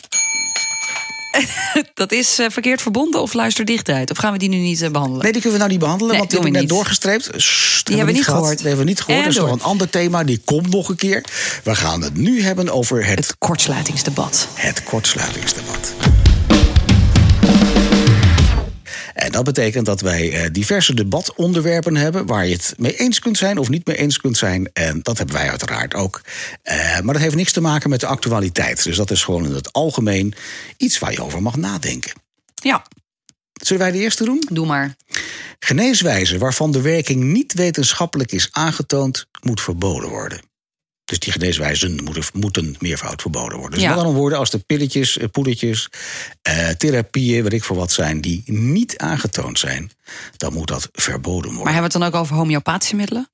Dat 1.93 2.11
is 2.11 2.39
eh, 2.39 2.45
verkeerd 2.49 2.81
verbonden 2.81 3.21
of 3.21 3.33
luisterdichtheid? 3.33 4.11
Of 4.11 4.17
gaan 4.17 4.31
we 4.31 4.37
die 4.37 4.49
nu 4.49 4.57
niet 4.57 4.81
eh, 4.81 4.89
behandelen? 4.89 5.23
Nee, 5.23 5.31
die 5.31 5.41
kunnen 5.41 5.59
we 5.59 5.65
nou 5.65 5.69
niet 5.69 5.79
behandelen, 5.79 6.11
Nee, 6.11 6.19
want 6.19 6.31
die 6.31 6.39
doen 6.39 6.47
heb 6.53 6.55
ik 6.55 6.67
we 6.67 6.67
net 6.67 6.77
niet. 6.77 6.85
doorgestreept. 7.03 7.41
Sst, 7.43 7.85
Die 7.85 7.95
hebben 7.95 8.13
we 8.13 8.19
niet 8.19 8.29
gehoord. 8.29 8.57
Die 8.57 8.67
hebben 8.67 8.85
we 8.85 8.89
niet 8.91 9.01
gehoord. 9.01 9.23
Dat 9.23 9.33
is 9.33 9.39
nog 9.39 9.51
een 9.51 9.61
ander 9.61 9.89
thema. 9.89 10.23
Die 10.23 10.41
komt 10.45 10.69
nog 10.69 10.89
een 10.89 10.95
keer. 10.95 11.23
We 11.63 11.75
gaan 11.75 12.01
het 12.01 12.17
nu 12.17 12.41
hebben 12.41 12.69
over 12.69 13.05
het, 13.05 13.15
Het 13.27 13.35
kortsluitingsdebat. 13.37 14.47
het 14.53 14.83
kortsluitingsdebat. 14.83 15.93
En 19.19 19.31
dat 19.31 19.43
betekent 19.43 19.85
dat 19.85 20.01
wij 20.01 20.31
eh, 20.31 20.49
diverse 20.51 20.93
debatonderwerpen 20.93 21.95
hebben 21.95 22.25
waar 22.25 22.47
je 22.47 22.53
het 22.53 22.73
mee 22.77 22.95
eens 22.95 23.19
kunt 23.19 23.37
zijn 23.37 23.57
of 23.57 23.69
niet 23.69 23.87
mee 23.87 23.97
eens 23.97 24.17
kunt 24.17 24.37
zijn. 24.37 24.69
En 24.73 24.99
dat 25.03 25.17
hebben 25.17 25.35
wij 25.35 25.49
uiteraard 25.49 25.93
ook. 25.93 26.21
Eh, 26.61 26.99
maar 26.99 27.13
dat 27.13 27.23
heeft 27.23 27.35
niks 27.35 27.51
te 27.51 27.61
maken 27.61 27.89
met 27.89 27.99
de 27.99 28.07
actualiteit. 28.07 28.83
Dus 28.83 28.95
dat 28.95 29.11
is 29.11 29.23
gewoon 29.23 29.45
in 29.45 29.53
het 29.53 29.73
algemeen 29.73 30.33
iets 30.77 30.99
waar 30.99 31.11
je 31.11 31.23
over 31.23 31.41
mag 31.41 31.55
nadenken. 31.55 32.11
Ja, 32.55 32.83
Zullen 33.63 33.81
wij 33.81 33.91
de 33.91 33.97
eerste 33.97 34.23
doen? 34.23 34.43
doe 34.51 34.65
maar. 34.65 34.95
Geneeswijzen 35.59 36.39
waarvan 36.39 36.71
de 36.71 36.81
werking 36.81 37.23
niet 37.23 37.53
wetenschappelijk 37.53 38.31
is 38.31 38.47
aangetoond, 38.51 39.27
moet 39.41 39.61
verboden 39.61 40.09
worden. 40.09 40.41
Dus 41.09 41.19
die 41.19 41.31
geneeswijzen 41.31 42.03
moeten, 42.03 42.23
moeten 42.33 42.75
meervoud 42.79 43.21
verboden 43.21 43.57
worden. 43.57 43.71
Dus 43.71 43.81
Ja. 43.81 43.89
met 43.89 43.97
andere 43.97 44.17
woorden, 44.17 44.37
als 44.39 44.53
er 44.53 44.59
pilletjes, 44.59 45.17
eh, 45.17 45.27
poedertjes, 45.31 45.89
eh, 46.41 46.69
therapieën, 46.69 47.43
weet 47.43 47.53
ik 47.53 47.63
voor 47.63 47.75
wat 47.75 47.91
zijn, 47.91 48.21
die 48.21 48.43
niet 48.45 48.97
aangetoond 48.97 49.59
zijn, 49.59 49.91
dan 50.37 50.53
moet 50.53 50.67
dat 50.67 50.89
verboden 50.91 51.31
worden. 51.31 51.63
Maar 51.63 51.73
hebben 51.73 51.91
we 51.91 51.97
het 51.97 52.11
dan 52.11 52.13
ook 52.13 52.23
over 52.25 52.35
homeopathische 52.35 52.95
middelen? 52.95 53.29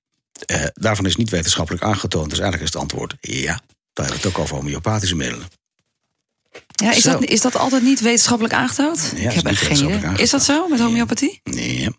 Eh, 0.45 0.63
daarvan 0.73 1.05
is 1.05 1.15
niet 1.15 1.29
wetenschappelijk 1.29 1.83
aangetoond. 1.83 2.29
Dus 2.29 2.39
eigenlijk 2.39 2.67
is 2.69 2.73
het 2.73 2.81
antwoord 2.81 3.15
ja. 3.21 3.61
Dan 3.93 4.05
hebben 4.05 4.21
we 4.21 4.27
het 4.27 4.37
ook 4.37 4.43
over 4.43 4.55
homeopathische 4.55 5.15
middelen. 5.15 5.47
Ja, 6.67 6.91
is, 6.91 7.01
Zo. 7.01 7.11
dat, 7.11 7.23
is 7.23 7.41
dat 7.41 7.55
altijd 7.55 7.83
niet 7.83 7.99
wetenschappelijk 7.99 8.53
aangetoond? 8.53 8.97
is 8.97 9.11
ik 9.11 9.31
heb 9.31 9.45
echt 9.45 9.61
geen 9.61 9.77
idee. 9.77 9.87
wetenschappelijk 9.87 10.19
Is 10.19 10.29
dat 10.29 10.43
zo 10.43 10.67
met 10.67 10.79
homeopathie? 10.79 11.39
Nee. 11.43 11.89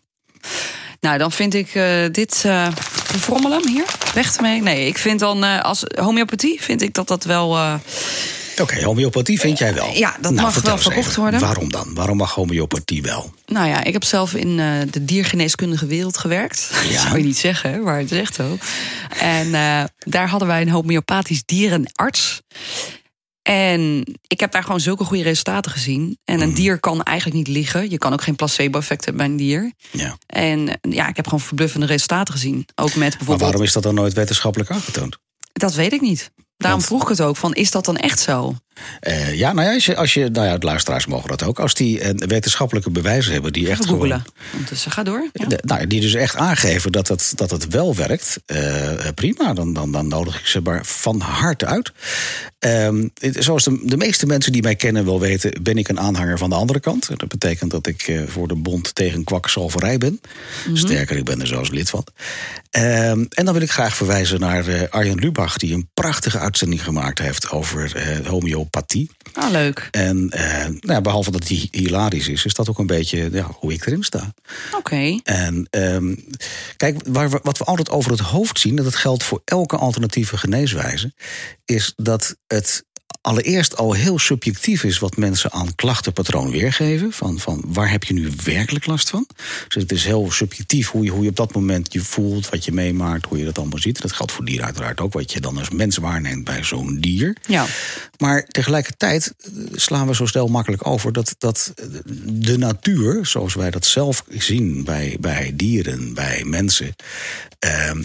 Nou, 0.99 1.17
dan 1.17 1.31
vind 1.31 1.53
ik 1.53 1.75
eh, 1.75 1.83
dit. 2.11 2.43
eh 2.45 2.67
verfrommelen 3.07 3.61
hem 3.61 3.67
hier. 3.71 3.85
Weg 4.13 4.35
ermee. 4.35 4.61
Nee, 4.61 4.87
ik 4.87 4.97
vind 4.97 5.19
dan 5.19 5.43
eh, 5.43 5.61
als 5.61 5.83
homeopathie 6.01 6.61
vind 6.61 6.81
ik 6.81 6.93
dat 6.93 7.07
dat 7.07 7.23
wel. 7.23 7.55
eh, 7.57 7.73
Oké, 8.61 8.83
homeopathie 8.83 9.39
vind 9.39 9.57
jij 9.57 9.73
wel. 9.73 9.89
Ja, 9.93 10.15
dat 10.21 10.31
mag 10.31 10.41
Nou, 10.41 10.51
vertel 10.53 10.71
wel 10.73 10.81
verkocht 10.81 11.07
even, 11.07 11.21
worden. 11.21 11.39
Waarom 11.39 11.71
dan? 11.71 11.93
Waarom 11.93 12.17
mag 12.17 12.33
homeopathie 12.33 13.01
wel? 13.01 13.33
nou 13.45 13.67
ja, 13.67 13.83
ik 13.83 13.93
heb 13.93 14.03
zelf 14.03 14.33
in 14.33 14.59
eh, 14.59 14.65
de 14.91 15.05
diergeneeskundige 15.05 15.85
wereld 15.85 16.17
gewerkt. 16.17 16.69
Ja. 16.83 16.91
Dat 16.93 17.01
zou 17.01 17.17
je 17.17 17.23
niet 17.23 17.37
zeggen, 17.37 17.83
maar 17.83 17.97
het 17.97 18.11
is 18.11 18.19
echt 18.19 18.35
zo. 18.35 18.57
En 19.19 19.45
eh, 19.53 19.83
daar 19.99 20.29
hadden 20.29 20.47
wij 20.47 20.61
een 20.61 20.69
homeopathisch 20.69 21.43
dierenarts. 21.45 22.41
En 23.47 24.03
ik 24.27 24.39
heb 24.39 24.51
daar 24.51 24.63
gewoon 24.63 24.79
zulke 24.79 25.03
goede 25.03 25.23
resultaten 25.23 25.71
gezien. 25.71 26.17
En 26.25 26.35
Mhm. 26.35 26.47
een 26.47 26.53
dier 26.53 26.79
kan 26.79 27.03
eigenlijk 27.03 27.37
niet 27.37 27.47
liegen. 27.47 27.89
Je 27.89 27.97
kan 27.97 28.13
ook 28.13 28.21
geen 28.23 28.35
placebo-effect 28.35 29.05
hebben 29.05 29.23
bij 29.25 29.31
een 29.31 29.37
dier. 29.47 29.71
Ja. 29.91 30.17
En 30.25 30.79
ja, 30.89 31.07
ik 31.07 31.15
heb 31.15 31.25
gewoon 31.25 31.39
verbluffende 31.41 31.85
resultaten 31.85 32.33
gezien. 32.33 32.65
Ook 32.75 32.87
met 32.87 32.95
Maar 32.97 33.09
bijvoorbeeld. 33.09 33.39
waarom 33.41 33.63
is 33.63 33.73
dat 33.73 33.83
dan 33.83 33.95
nooit 33.95 34.13
wetenschappelijk 34.13 34.71
aangetoond? 34.71 35.17
Dat 35.53 35.73
weet 35.73 35.93
ik 35.93 36.01
niet. 36.01 36.31
Daarom 36.57 36.81
vroeg 36.81 37.01
ik 37.01 37.07
het 37.07 37.21
ook 37.21 37.37
van, 37.37 37.53
is 37.53 37.71
dat 37.71 37.85
dan 37.85 37.97
echt 37.97 38.19
zo? 38.19 38.55
Eh, 38.99 39.33
ja, 39.35 39.53
nou 39.53 39.67
ja, 39.67 39.73
als 39.73 39.85
je, 39.85 39.95
als 39.95 40.13
je, 40.13 40.29
nou 40.29 40.47
ja, 40.47 40.57
de 40.57 40.65
luisteraars 40.65 41.05
mogen 41.05 41.29
dat 41.29 41.43
ook. 41.43 41.59
Als 41.59 41.73
die 41.73 41.99
eh, 41.99 42.27
wetenschappelijke 42.27 42.89
bewijzen 42.89 43.33
hebben 43.33 43.53
die 43.53 43.63
echt 43.69 43.71
Even 43.79 43.85
gewoon... 43.85 43.99
googelen. 44.09 44.25
Ondertussen, 44.53 44.91
ga 44.91 45.03
door. 45.03 45.29
Ja. 45.33 45.45
De- 45.45 45.59
nou, 45.61 45.87
die 45.87 46.01
dus 46.01 46.13
echt 46.13 46.35
aangeven 46.35 46.91
dat 46.91 47.07
het, 47.07 47.31
dat 47.35 47.51
het 47.51 47.67
wel 47.67 47.95
werkt, 47.95 48.37
eh, 48.45 48.91
prima. 49.15 49.53
Dan, 49.53 49.73
dan, 49.73 49.91
dan 49.91 50.07
nodig 50.07 50.39
ik 50.39 50.45
ze 50.47 50.61
maar 50.61 50.85
van 50.85 51.19
harte 51.19 51.65
uit. 51.65 51.91
Ehm, 52.67 53.07
het- 53.19 53.43
zoals 53.43 53.63
de, 53.63 53.79
de 53.83 53.97
meeste 53.97 54.25
mensen 54.25 54.51
die 54.51 54.61
mij 54.61 54.75
kennen 54.75 55.05
wel 55.05 55.19
weten, 55.19 55.63
ben 55.63 55.77
ik 55.77 55.87
een 55.87 55.99
aanhanger 55.99 56.37
van 56.37 56.49
de 56.49 56.55
andere 56.55 56.79
kant. 56.79 57.07
Dat 57.17 57.27
betekent 57.27 57.71
dat 57.71 57.87
ik 57.87 58.01
eh, 58.01 58.21
voor 58.27 58.47
de 58.47 58.55
bond 58.55 58.95
tegen 58.95 59.23
kwakzalverij 59.23 59.97
ben. 59.97 60.21
Sterker, 60.73 61.17
ik 61.17 61.25
ben 61.25 61.41
er 61.41 61.47
zelfs 61.47 61.69
lid 61.69 61.89
van. 61.89 62.05
Ehm, 62.69 63.25
en 63.29 63.45
dan 63.45 63.53
wil 63.53 63.61
ik 63.61 63.71
graag 63.71 63.95
verwijzen 63.95 64.39
naar 64.39 64.67
eh, 64.67 64.81
Arjen 64.89 65.19
Lubach, 65.19 65.57
die 65.57 65.73
een 65.73 65.89
prachtige 65.93 66.39
uitzending 66.39 66.83
gemaakt 66.83 67.19
heeft 67.19 67.49
over 67.49 67.95
eh, 67.95 68.27
homeopathie. 68.27 69.09
Ah, 69.33 69.51
leuk. 69.51 69.87
En 69.91 70.25
nou 70.27 70.79
ja, 70.81 71.01
behalve 71.01 71.31
dat 71.31 71.47
hij 71.47 71.67
hilarisch 71.71 72.27
is, 72.27 72.45
is 72.45 72.53
dat 72.53 72.69
ook 72.69 72.79
een 72.79 72.87
beetje 72.87 73.29
ja, 73.31 73.47
hoe 73.59 73.73
ik 73.73 73.85
erin 73.85 74.03
sta. 74.03 74.33
Oké. 74.77 75.19
En 75.23 75.67
ehm, 75.69 76.15
kijk, 76.77 76.97
waar 77.07 77.29
we, 77.29 77.39
wat 77.43 77.57
we 77.57 77.63
altijd 77.63 77.89
over 77.89 78.11
het 78.11 78.19
hoofd 78.19 78.59
zien, 78.59 78.77
en 78.77 78.83
dat 78.83 78.95
geldt 78.95 79.23
voor 79.23 79.41
elke 79.45 79.75
alternatieve 79.77 80.37
geneeswijze, 80.37 81.13
is 81.65 81.93
dat 81.95 82.35
het 82.57 82.85
allereerst 83.21 83.77
al 83.77 83.93
heel 83.93 84.19
subjectief 84.19 84.83
is 84.83 84.99
wat 84.99 85.17
mensen 85.17 85.51
aan 85.51 85.75
klachtenpatroon 85.75 86.51
weergeven. 86.51 87.11
Van, 87.11 87.39
van 87.39 87.63
waar 87.67 87.91
heb 87.91 88.03
je 88.03 88.13
nu 88.13 88.31
werkelijk 88.43 88.85
last 88.85 89.09
van? 89.09 89.27
Dus 89.67 89.81
het 89.81 89.91
is 89.91 90.03
heel 90.03 90.31
subjectief 90.31 90.89
hoe 90.89 91.03
je, 91.03 91.09
hoe 91.09 91.23
je 91.23 91.29
op 91.29 91.35
dat 91.35 91.53
moment 91.53 91.93
je 91.93 91.99
voelt, 91.99 92.49
wat 92.49 92.65
je 92.65 92.71
meemaakt, 92.71 93.25
hoe 93.25 93.37
je 93.37 93.45
dat 93.45 93.57
allemaal 93.57 93.79
ziet. 93.79 94.01
Dat 94.01 94.11
geldt 94.11 94.31
voor 94.31 94.45
dieren 94.45 94.65
uiteraard 94.65 94.99
ook, 94.99 95.13
wat 95.13 95.31
je 95.31 95.41
dan 95.41 95.57
als 95.57 95.69
mens 95.69 95.97
waarneemt 95.97 96.43
bij 96.43 96.63
zo'n 96.63 96.97
dier. 96.99 97.37
Ja. 97.47 97.65
Maar 98.17 98.45
tegelijkertijd 98.45 99.33
eh, 99.37 99.51
slaan 99.73 100.07
we 100.07 100.15
zo 100.15 100.25
snel 100.25 100.47
makkelijk 100.47 100.87
over 100.87 101.13
dat, 101.13 101.35
dat 101.37 101.73
de 102.25 102.57
natuur, 102.57 103.25
zoals 103.25 103.53
wij 103.53 103.71
dat 103.71 103.85
zelf 103.85 104.23
zien 104.29 104.83
bij, 104.83 105.17
bij 105.19 105.51
dieren, 105.55 106.13
bij 106.13 106.43
mensen. 106.45 106.95
Ehm, 107.59 108.03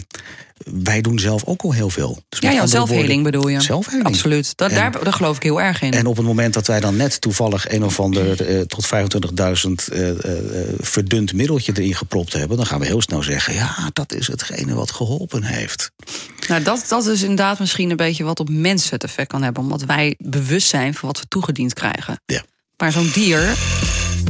wij 0.71 1.01
doen 1.01 1.19
zelf 1.19 1.43
ook 1.45 1.61
al 1.61 1.71
heel 1.71 1.89
veel. 1.89 2.23
Dus 2.29 2.39
ja, 2.39 2.51
ja 2.51 2.65
zelfheling 2.65 3.23
bedoel 3.23 3.47
je. 3.47 3.61
Zelfheling. 3.61 4.05
Absoluut. 4.05 4.57
Dat, 4.57 4.69
daar, 4.69 5.03
daar 5.03 5.13
geloof 5.13 5.35
ik 5.35 5.43
heel 5.43 5.61
erg 5.61 5.81
in. 5.81 5.91
En 5.91 6.05
op 6.05 6.17
het 6.17 6.25
moment 6.25 6.53
dat 6.53 6.67
wij 6.67 6.79
dan 6.79 6.95
net 6.95 7.21
toevallig 7.21 7.71
een 7.71 7.83
of 7.83 7.99
ander 7.99 8.45
eh, 8.45 8.61
tot 8.61 8.85
25.000 8.85 9.93
uh, 9.93 10.07
uh, 10.07 10.15
verdund 10.79 11.33
middeltje 11.33 11.71
erin 11.75 11.95
gepropt 11.95 12.33
hebben, 12.33 12.57
dan 12.57 12.65
gaan 12.65 12.79
we 12.79 12.85
heel 12.85 13.01
snel 13.01 13.23
zeggen: 13.23 13.53
ja, 13.53 13.89
dat 13.93 14.13
is 14.13 14.27
hetgene 14.27 14.73
wat 14.73 14.91
geholpen 14.91 15.43
heeft. 15.43 15.91
Nou, 16.47 16.63
dat, 16.63 16.85
dat 16.87 17.05
is 17.05 17.21
inderdaad 17.21 17.59
misschien 17.59 17.89
een 17.89 17.97
beetje 17.97 18.23
wat 18.23 18.39
op 18.39 18.49
mensen 18.49 18.93
het 18.93 19.03
effect 19.03 19.27
kan 19.27 19.43
hebben, 19.43 19.63
omdat 19.63 19.83
wij 19.83 20.15
bewust 20.17 20.67
zijn 20.67 20.93
van 20.93 21.07
wat 21.07 21.19
we 21.19 21.27
toegediend 21.27 21.73
krijgen. 21.73 22.21
Ja. 22.25 22.43
Maar 22.77 22.91
zo'n 22.91 23.11
dier 23.13 23.57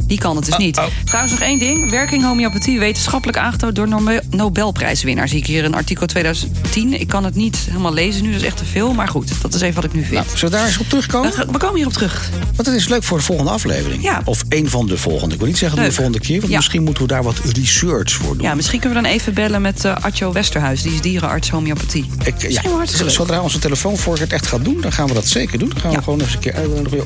die 0.06 0.18
kan 0.18 0.36
het 0.36 0.44
dus 0.44 0.56
niet. 0.56 0.78
Oh, 0.78 0.84
oh. 0.84 0.90
Trouwens, 1.04 1.32
nog 1.34 1.42
één 1.42 1.58
ding. 1.58 1.90
Werking 1.90 2.24
homeopathie 2.24 2.78
wetenschappelijk 2.78 3.38
aangetoond 3.38 3.76
door 3.76 3.88
Nobelprijswinnaar. 4.30 5.28
Zie 5.28 5.38
ik 5.38 5.46
hier 5.46 5.64
een 5.64 5.74
artikel 5.74 6.06
2010. 6.06 7.00
Ik 7.00 7.08
kan 7.08 7.24
het 7.24 7.34
niet 7.34 7.56
helemaal 7.56 7.92
lezen 7.92 8.22
nu, 8.22 8.32
dat 8.32 8.40
is 8.40 8.46
echt 8.46 8.56
te 8.56 8.64
veel. 8.64 8.94
Maar 8.94 9.08
goed, 9.08 9.42
dat 9.42 9.54
is 9.54 9.60
even 9.60 9.74
wat 9.74 9.84
ik 9.84 9.92
nu 9.92 10.00
vind. 10.00 10.14
Nou, 10.14 10.26
zullen 10.26 10.50
we 10.50 10.56
daar 10.56 10.66
eens 10.66 10.78
op 10.78 10.88
terugkomen? 10.88 11.32
We 11.52 11.58
komen 11.58 11.76
hierop 11.76 11.92
terug. 11.92 12.30
Want 12.56 12.68
het 12.68 12.76
is 12.76 12.88
leuk 12.88 13.02
voor 13.02 13.18
de 13.18 13.24
volgende 13.24 13.50
aflevering. 13.50 14.02
Ja. 14.02 14.22
Of 14.24 14.44
één 14.48 14.70
van 14.70 14.86
de 14.86 14.98
volgende. 14.98 15.34
Ik 15.34 15.40
wil 15.40 15.48
niet 15.48 15.58
zeggen 15.58 15.82
de 15.82 15.92
volgende 15.92 16.20
keer. 16.20 16.40
Want 16.40 16.52
misschien 16.52 16.82
moeten 16.82 17.02
we 17.02 17.08
daar 17.08 17.22
wat 17.22 17.38
research 17.52 18.12
voor 18.12 18.36
doen. 18.36 18.42
Ja, 18.42 18.54
misschien 18.54 18.80
kunnen 18.80 18.98
we 18.98 19.04
dan 19.04 19.12
even 19.12 19.34
bellen 19.34 19.62
met 19.62 19.84
uh, 19.84 19.96
Artjo 20.00 20.32
Westerhuis. 20.32 20.82
Die 20.82 20.92
is 20.92 21.00
dierenarts 21.00 21.50
homeopathie. 21.50 22.10
Ik, 22.24 22.50
ja, 22.50 22.62
zodra 23.06 23.40
onze 23.40 23.58
telefoon 23.58 23.96
voor 23.96 24.18
het 24.18 24.32
echt 24.32 24.46
gaat 24.46 24.64
doen, 24.64 24.80
dan 24.80 24.92
gaan 24.92 25.06
we 25.06 25.14
dat 25.14 25.26
zeker 25.26 25.58
doen. 25.58 25.68
Dan 25.68 25.80
gaan 25.80 25.92
we 25.92 26.02
gewoon 26.02 26.20
eens 26.20 26.32
een 26.34 26.38
keer... 26.38 26.54
Uh, 26.54 27.00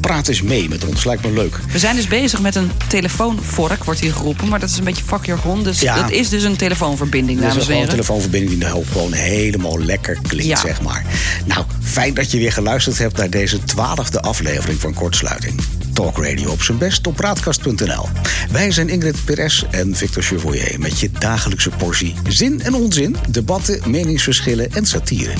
praat 0.00 0.28
eens 0.28 0.42
mee 0.42 0.68
met 0.68 0.84
ons. 0.84 1.04
Lijkt 1.04 1.24
me 1.24 1.32
leuk. 1.32 1.58
We 1.72 1.78
zijn 1.78 1.96
dus 1.96 2.06
bezig 2.06 2.33
met 2.40 2.54
een 2.54 2.70
telefoon 2.88 3.24
telefoonvork, 3.24 3.84
wordt 3.84 4.00
hier 4.00 4.12
geroepen. 4.12 4.48
Maar 4.48 4.60
dat 4.60 4.70
is 4.70 4.78
een 4.78 4.84
beetje 4.84 5.04
vakjargon. 5.04 5.62
Dus 5.62 5.80
ja. 5.80 6.00
dat 6.00 6.10
is 6.10 6.28
dus 6.28 6.42
een 6.42 6.56
telefoonverbinding, 6.56 7.40
dames 7.40 7.56
en 7.56 7.66
heren. 7.66 7.82
een 7.82 7.88
telefoonverbinding 7.88 8.50
die 8.50 8.68
nou 8.68 8.84
gewoon 8.84 9.12
helemaal 9.12 9.78
lekker 9.78 10.18
klinkt, 10.28 10.58
zeg 10.58 10.82
maar. 10.82 11.04
Nou, 11.44 11.64
fijn 11.82 12.14
dat 12.14 12.30
je 12.30 12.38
weer 12.38 12.52
geluisterd 12.52 12.98
hebt 12.98 13.16
naar 13.16 13.30
deze 13.30 13.64
twaalfde 13.64 14.20
aflevering 14.20 14.80
van 14.80 14.94
Kortsluiting. 14.94 15.60
Talk 15.94 16.18
Radio 16.18 16.50
op 16.50 16.62
zijn 16.62 16.78
best 16.78 17.06
op 17.06 17.18
raadkast.nl. 17.18 18.08
Wij 18.50 18.70
zijn 18.70 18.88
Ingrid 18.88 19.24
Perez 19.24 19.64
en 19.70 19.96
Victor 19.96 20.22
Chevoyer 20.22 20.80
met 20.80 21.00
je 21.00 21.10
dagelijkse 21.18 21.70
portie 21.70 22.14
zin 22.28 22.62
en 22.62 22.74
onzin, 22.74 23.16
debatten, 23.28 23.90
meningsverschillen 23.90 24.70
en 24.72 24.86
satire. 24.86 25.32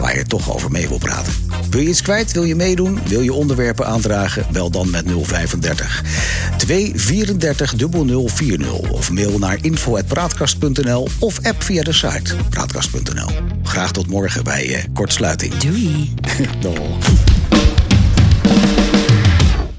Waar 0.00 0.16
je 0.16 0.24
toch 0.24 0.54
over 0.54 0.70
mee 0.70 0.88
wil 0.88 0.98
praten. 0.98 1.32
Wil 1.70 1.80
je 1.80 1.88
iets 1.88 2.02
kwijt? 2.02 2.32
Wil 2.32 2.44
je 2.44 2.54
meedoen? 2.54 2.98
Wil 3.06 3.20
je 3.20 3.32
onderwerpen 3.32 3.86
aandragen? 3.86 4.46
Bel 4.52 4.70
dan 4.70 4.90
met 4.90 5.04
035 5.22 6.02
234 6.56 7.74
0040 8.26 8.78
of 8.78 9.10
mail 9.10 9.38
naar 9.38 9.58
info.praatkast.nl 9.60 11.08
of 11.18 11.38
app 11.42 11.62
via 11.62 11.82
de 11.82 11.92
site 11.92 12.36
praatkast.nl. 12.50 13.30
Graag 13.62 13.92
tot 13.92 14.06
morgen 14.06 14.44
bij 14.44 14.66
uh, 14.68 14.78
Kortsluiting. 14.92 15.54
Doei. 15.54 16.14
Doei. 16.60 17.57